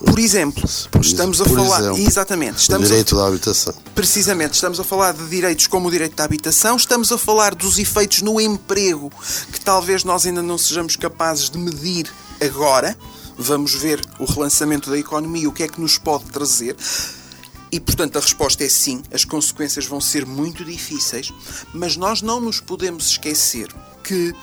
Por 0.06 0.20
exemplo, 0.20 0.62
por 0.92 1.00
estamos 1.00 1.40
a 1.40 1.44
falar. 1.44 1.80
Exemplo, 1.80 1.98
exatamente. 1.98 2.58
Estamos 2.58 2.86
direito 2.86 3.18
a, 3.18 3.22
da 3.22 3.26
habitação. 3.26 3.74
Precisamente, 3.92 4.54
estamos 4.54 4.78
a 4.78 4.84
falar 4.84 5.14
de 5.14 5.26
direitos 5.26 5.66
como 5.66 5.88
o 5.88 5.90
direito 5.90 6.14
da 6.14 6.22
habitação, 6.22 6.76
estamos 6.76 7.10
a 7.10 7.18
falar 7.18 7.56
dos 7.56 7.76
efeitos 7.76 8.22
no 8.22 8.40
emprego 8.40 9.10
que 9.52 9.58
talvez 9.58 10.04
nós 10.04 10.26
ainda 10.26 10.42
não 10.42 10.58
sejamos 10.58 10.94
capazes 10.94 11.50
de 11.50 11.58
medir 11.58 12.08
agora 12.40 12.96
vamos 13.36 13.74
ver 13.74 14.00
o 14.18 14.24
relançamento 14.24 14.90
da 14.90 14.98
economia, 14.98 15.48
o 15.48 15.52
que 15.52 15.62
é 15.62 15.68
que 15.68 15.80
nos 15.80 15.98
pode 15.98 16.24
trazer. 16.26 16.76
E, 17.70 17.80
portanto, 17.80 18.16
a 18.16 18.20
resposta 18.20 18.62
é 18.62 18.68
sim, 18.68 19.02
as 19.12 19.24
consequências 19.24 19.86
vão 19.86 20.00
ser 20.00 20.24
muito 20.24 20.64
difíceis, 20.64 21.32
mas 21.72 21.96
nós 21.96 22.22
não 22.22 22.40
nos 22.40 22.60
podemos 22.60 23.08
esquecer 23.08 23.68
que, 24.02 24.34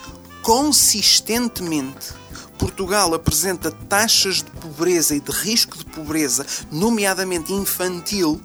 consistentemente, 0.42 2.14
Portugal 2.58 3.14
apresenta 3.14 3.72
taxas 3.72 4.38
de 4.38 4.52
pobreza 4.52 5.16
e 5.16 5.20
de 5.20 5.32
risco 5.32 5.78
de 5.78 5.86
pobreza, 5.86 6.46
nomeadamente 6.72 7.54
infantil, 7.54 8.40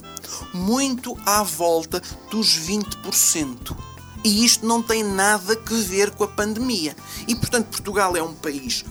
muito 0.55 1.19
à 1.27 1.43
volta 1.43 2.01
dos 2.31 2.59
20%. 2.59 3.77
E 4.25 4.45
isto 4.45 4.67
não 4.67 4.83
tem 4.83 5.05
nada 5.05 5.53
a 5.53 5.75
ver 5.75 6.11
com 6.13 6.25
a 6.25 6.29
pandemia. 6.29 6.97
E, 7.29 7.35
portanto, 7.35 7.67
Portugal 7.67 8.17
é 8.17 8.23
um 8.23 8.35
país 8.35 8.85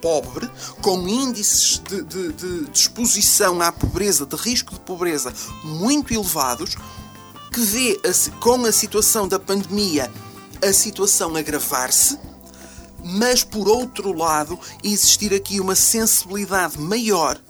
pobre, 0.00 0.48
com 0.80 1.08
índices 1.08 1.80
de, 1.88 2.02
de, 2.02 2.32
de, 2.32 2.70
exposição 2.72 3.60
à 3.60 3.72
pobreza, 3.72 4.26
de 4.26 4.36
risco 4.36 4.74
de 4.74 4.80
pobreza 4.80 5.32
muito 5.64 6.12
elevados, 6.12 6.76
que 7.52 7.60
vê 7.60 8.00
a, 8.04 8.40
com 8.40 8.64
a 8.64 8.72
situação 8.72 9.26
da 9.26 9.38
pandemia 9.38 10.10
a 10.64 10.72
situação 10.72 11.36
agravar-se, 11.36 12.18
mas 13.04 13.44
por 13.44 13.68
outro 13.68 14.12
lado 14.12 14.58
existir 14.82 15.32
aqui 15.32 15.60
uma 15.60 15.74
sensibilidade 15.74 16.78
maior 16.78 17.40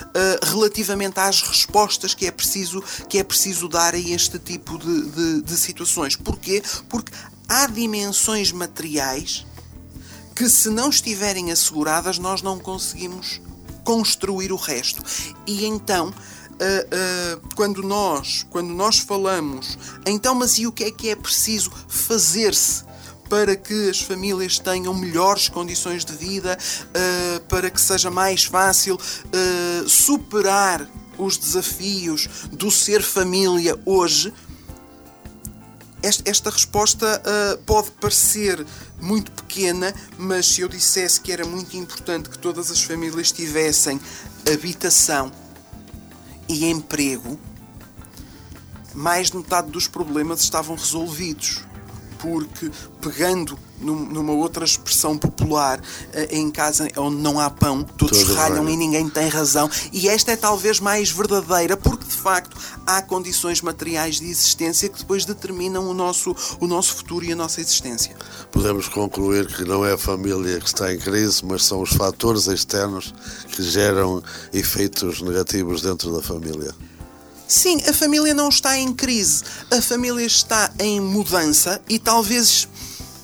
Uh, 0.00 0.46
relativamente 0.46 1.20
às 1.20 1.40
respostas 1.42 2.14
que 2.14 2.26
é 2.26 2.30
preciso 2.30 2.82
que 3.08 3.18
é 3.18 3.22
preciso 3.22 3.68
dar 3.68 3.94
a 3.94 3.98
este 3.98 4.40
tipo 4.40 4.76
de, 4.76 5.10
de, 5.10 5.42
de 5.42 5.56
situações. 5.56 6.16
Porquê? 6.16 6.62
Porque 6.88 7.12
há 7.48 7.66
dimensões 7.68 8.50
materiais 8.50 9.46
que, 10.34 10.48
se 10.48 10.68
não 10.68 10.90
estiverem 10.90 11.52
asseguradas, 11.52 12.18
nós 12.18 12.42
não 12.42 12.58
conseguimos 12.58 13.40
construir 13.84 14.50
o 14.50 14.56
resto. 14.56 15.02
E 15.46 15.64
então, 15.64 16.08
uh, 16.08 16.12
uh, 16.12 17.54
quando, 17.54 17.82
nós, 17.82 18.44
quando 18.50 18.70
nós 18.70 18.98
falamos, 18.98 19.78
então, 20.06 20.34
mas 20.34 20.58
e 20.58 20.66
o 20.66 20.72
que 20.72 20.84
é 20.84 20.90
que 20.90 21.10
é 21.10 21.16
preciso 21.16 21.70
fazer-se? 21.86 22.84
para 23.26 23.56
que 23.56 23.88
as 23.88 24.02
famílias 24.02 24.58
tenham 24.58 24.92
melhores 24.92 25.48
condições 25.48 26.04
de 26.04 26.12
vida, 26.12 26.58
uh, 26.58 27.40
para 27.46 27.70
que 27.70 27.80
seja 27.80 28.10
mais 28.10 28.44
fácil 28.44 29.00
superar 29.88 30.86
os 31.16 31.38
desafios 31.38 32.28
do 32.52 32.70
ser 32.70 33.02
família 33.02 33.80
hoje. 33.86 34.32
Esta, 36.02 36.50
resposta 36.50 37.22
pode 37.64 37.92
parecer 37.92 38.64
muito 39.04 39.30
pequena, 39.32 39.94
mas 40.16 40.46
se 40.46 40.62
eu 40.62 40.68
dissesse 40.68 41.20
que 41.20 41.30
era 41.30 41.44
muito 41.44 41.76
importante 41.76 42.30
que 42.30 42.38
todas 42.38 42.70
as 42.70 42.82
famílias 42.82 43.30
tivessem 43.30 44.00
habitação 44.50 45.30
e 46.48 46.64
emprego, 46.64 47.38
mais 48.94 49.30
de 49.30 49.36
metade 49.36 49.70
dos 49.70 49.86
problemas 49.86 50.40
estavam 50.40 50.74
resolvidos. 50.74 51.60
Porque, 52.18 52.70
pegando 53.02 53.58
numa 53.78 54.32
outra 54.32 54.64
expressão 54.64 55.18
popular, 55.18 55.78
eh, 56.14 56.38
em 56.38 56.50
casa 56.50 56.88
onde 56.96 57.16
não 57.16 57.38
há 57.38 57.50
pão, 57.50 57.82
todos 57.82 58.18
Todo 58.22 58.34
ralham 58.34 58.66
e 58.68 58.76
ninguém 58.76 59.10
tem 59.10 59.28
razão. 59.28 59.68
E 59.92 60.08
esta 60.08 60.32
é 60.32 60.36
talvez 60.36 60.80
mais 60.80 61.10
verdadeira, 61.10 61.76
porque 61.76 62.06
de 62.06 62.16
facto 62.16 62.56
há 62.86 63.02
condições 63.02 63.60
materiais 63.60 64.20
de 64.20 64.26
existência 64.26 64.88
que 64.88 64.98
depois 64.98 65.24
determinam 65.24 65.88
o 65.88 65.94
nosso, 65.94 66.34
o 66.60 66.66
nosso 66.66 66.94
futuro 66.94 67.24
e 67.24 67.32
a 67.32 67.36
nossa 67.36 67.60
existência. 67.60 68.16
Podemos 68.50 68.88
concluir 68.88 69.46
que 69.46 69.64
não 69.64 69.84
é 69.84 69.92
a 69.92 69.98
família 69.98 70.60
que 70.60 70.66
está 70.66 70.92
em 70.92 70.98
crise, 70.98 71.44
mas 71.44 71.64
são 71.64 71.82
os 71.82 71.90
fatores 71.90 72.46
externos 72.46 73.14
que 73.48 73.62
geram 73.62 74.22
efeitos 74.52 75.20
negativos 75.20 75.82
dentro 75.82 76.14
da 76.14 76.22
família. 76.22 76.74
Sim, 77.46 77.80
a 77.88 77.92
família 77.92 78.32
não 78.32 78.48
está 78.48 78.76
em 78.76 78.92
crise. 78.92 79.44
A 79.70 79.80
família 79.80 80.24
está 80.24 80.72
em 80.78 81.00
mudança 81.00 81.80
e 81.88 81.98
talvez 81.98 82.66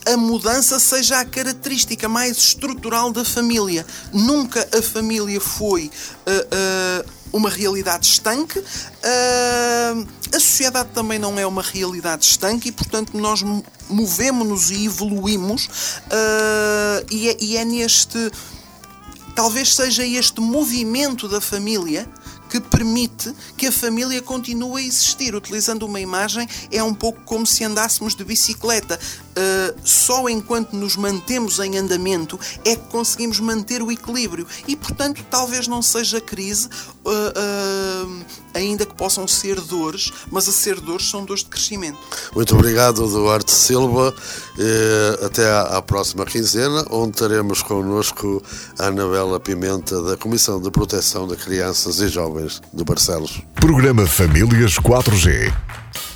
a 0.06 0.16
mudança 0.16 0.78
seja 0.78 1.20
a 1.20 1.24
característica 1.24 2.08
mais 2.08 2.36
estrutural 2.36 3.12
da 3.12 3.24
família. 3.24 3.84
Nunca 4.12 4.66
a 4.76 4.82
família 4.82 5.40
foi 5.40 5.90
uh, 6.26 7.06
uh, 7.06 7.19
uma 7.32 7.48
realidade 7.48 8.06
estanque. 8.06 8.58
Uh, 8.58 10.06
a 10.34 10.40
sociedade 10.40 10.90
também 10.94 11.18
não 11.18 11.38
é 11.38 11.46
uma 11.46 11.62
realidade 11.62 12.24
estanque 12.24 12.68
e, 12.68 12.72
portanto, 12.72 13.16
nós 13.16 13.42
movemos-nos 13.88 14.70
e 14.70 14.86
evoluímos. 14.86 15.68
E 17.10 17.28
é, 17.28 17.36
e 17.40 17.56
é 17.56 17.64
neste. 17.64 18.30
Talvez 19.34 19.74
seja 19.74 20.04
este 20.04 20.40
movimento 20.40 21.28
da 21.28 21.40
família 21.40 22.08
que 22.50 22.60
permite 22.60 23.32
que 23.56 23.68
a 23.68 23.72
família 23.72 24.20
continue 24.20 24.82
a 24.82 24.84
existir. 24.84 25.34
Utilizando 25.34 25.84
uma 25.84 26.00
imagem, 26.00 26.48
é 26.72 26.82
um 26.82 26.92
pouco 26.92 27.20
como 27.24 27.46
se 27.46 27.62
andássemos 27.64 28.14
de 28.14 28.24
bicicleta. 28.24 28.98
Uh, 29.30 29.78
só 29.84 30.28
enquanto 30.28 30.72
nos 30.72 30.96
mantemos 30.96 31.60
em 31.60 31.78
andamento 31.78 32.38
é 32.64 32.74
que 32.74 32.88
conseguimos 32.88 33.38
manter 33.38 33.82
o 33.82 33.92
equilíbrio. 33.92 34.46
E, 34.66 34.74
portanto, 34.74 35.24
talvez 35.30 35.68
não 35.68 35.80
seja 35.80 36.20
crise, 36.20 36.68
uh, 37.04 38.08
uh, 38.08 38.24
ainda 38.52 38.84
que 38.84 38.94
possam 38.94 39.28
ser 39.28 39.60
dores, 39.60 40.12
mas 40.30 40.48
a 40.48 40.52
ser 40.52 40.80
dores 40.80 41.08
são 41.08 41.24
dores 41.24 41.44
de 41.44 41.50
crescimento. 41.50 41.98
Muito 42.34 42.54
obrigado, 42.56 43.06
Duarte 43.06 43.52
Silva. 43.52 44.12
até 45.24 45.48
à, 45.48 45.78
à 45.78 45.82
próxima 45.82 46.26
quinzena, 46.26 46.84
onde 46.90 47.12
teremos 47.12 47.62
connosco 47.62 48.42
a 48.78 48.86
Anabela 48.86 49.38
Pimenta, 49.38 50.02
da 50.02 50.16
Comissão 50.16 50.60
de 50.60 50.70
Proteção 50.70 51.28
de 51.28 51.36
Crianças 51.36 52.00
e 52.00 52.08
Jovens 52.08 52.39
Jovens 52.40 52.62
de 52.72 52.84
Barcelos. 52.84 53.42
Programa 53.54 54.06
Famílias 54.06 54.78
4G. 54.78 55.52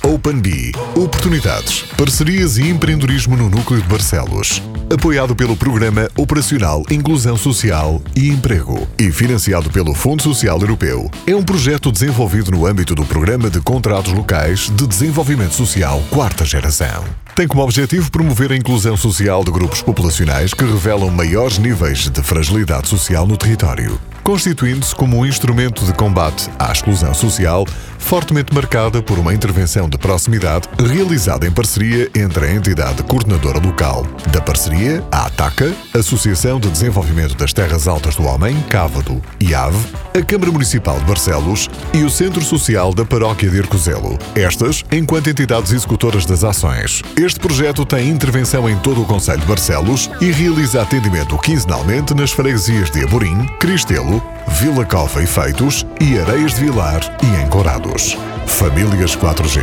Open 0.03 0.39
Bee. 0.39 0.71
Oportunidades, 0.95 1.83
parcerias 1.97 2.57
e 2.57 2.69
empreendedorismo 2.69 3.35
no 3.35 3.49
núcleo 3.49 3.81
de 3.81 3.87
Barcelos. 3.87 4.61
Apoiado 4.91 5.35
pelo 5.35 5.57
Programa 5.57 6.07
Operacional 6.15 6.83
Inclusão 6.91 7.35
Social 7.35 8.01
e 8.15 8.29
Emprego 8.29 8.87
e 8.99 9.11
financiado 9.11 9.69
pelo 9.71 9.93
Fundo 9.93 10.21
Social 10.21 10.59
Europeu. 10.59 11.09
É 11.25 11.35
um 11.35 11.43
projeto 11.43 11.91
desenvolvido 11.91 12.51
no 12.51 12.65
âmbito 12.65 12.93
do 12.93 13.03
Programa 13.05 13.49
de 13.49 13.59
Contratos 13.59 14.13
Locais 14.13 14.69
de 14.69 14.87
Desenvolvimento 14.87 15.53
Social 15.53 16.01
Quarta 16.09 16.45
Geração. 16.45 17.03
Tem 17.35 17.47
como 17.47 17.63
objetivo 17.63 18.11
promover 18.11 18.51
a 18.51 18.55
inclusão 18.55 18.95
social 18.95 19.43
de 19.43 19.51
grupos 19.51 19.81
populacionais 19.81 20.53
que 20.53 20.63
revelam 20.63 21.09
maiores 21.09 21.57
níveis 21.57 22.09
de 22.09 22.21
fragilidade 22.21 22.87
social 22.87 23.27
no 23.27 23.35
território 23.35 23.99
constituindo-se 24.25 24.95
como 24.95 25.19
um 25.19 25.25
instrumento 25.25 25.85
de 25.85 25.93
combate 25.93 26.49
à 26.57 26.71
exclusão 26.71 27.13
social 27.13 27.63
fortemente 28.05 28.53
marcada 28.53 29.01
por 29.01 29.17
uma 29.17 29.33
intervenção 29.33 29.89
de 29.89 29.97
proximidade 29.97 30.69
realizada 30.77 31.47
em 31.47 31.51
parceria 31.51 32.07
entre 32.15 32.45
a 32.45 32.53
entidade 32.53 33.01
coordenadora 33.03 33.59
local 33.59 34.05
da 34.31 34.39
parceria, 34.39 35.03
a 35.11 35.25
ATACA, 35.25 35.73
Associação 35.91 36.59
de 36.59 36.69
Desenvolvimento 36.69 37.35
das 37.35 37.51
Terras 37.51 37.87
Altas 37.87 38.15
do 38.15 38.23
Homem, 38.23 38.61
Cávado 38.69 39.19
e 39.39 39.55
AVE, 39.55 39.77
a 40.13 40.21
Câmara 40.21 40.51
Municipal 40.51 40.99
de 40.99 41.05
Barcelos 41.05 41.67
e 41.93 42.03
o 42.03 42.09
Centro 42.09 42.43
Social 42.43 42.93
da 42.93 43.03
Paróquia 43.03 43.49
de 43.49 43.59
Arcozelo. 43.59 44.19
Estas, 44.35 44.83
enquanto 44.91 45.29
entidades 45.29 45.71
executoras 45.71 46.27
das 46.27 46.43
ações. 46.43 47.01
Este 47.17 47.39
projeto 47.39 47.85
tem 47.85 48.09
intervenção 48.09 48.69
em 48.69 48.77
todo 48.77 49.01
o 49.01 49.05
Conselho 49.05 49.39
de 49.39 49.47
Barcelos 49.47 50.11
e 50.21 50.31
realiza 50.31 50.81
atendimento 50.81 51.37
quinzenalmente 51.39 52.13
nas 52.13 52.31
freguesias 52.31 52.91
de 52.91 53.03
Amorim, 53.03 53.47
Cristelo, 53.59 54.14
Vila 54.47 54.85
Cova 54.85 55.21
e 55.21 55.27
Feitos 55.27 55.85
e 55.99 56.19
Areias 56.19 56.53
de 56.53 56.61
Vilar 56.61 57.01
e 57.23 57.43
Encorados. 57.43 58.17
Famílias 58.45 59.15
4G. 59.15 59.61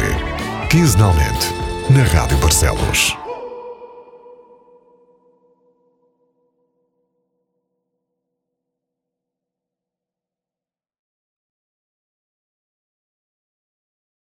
Quinzenalmente, 0.69 1.47
na 1.91 2.03
Rádio 2.03 2.37
Barcelos. 2.39 3.22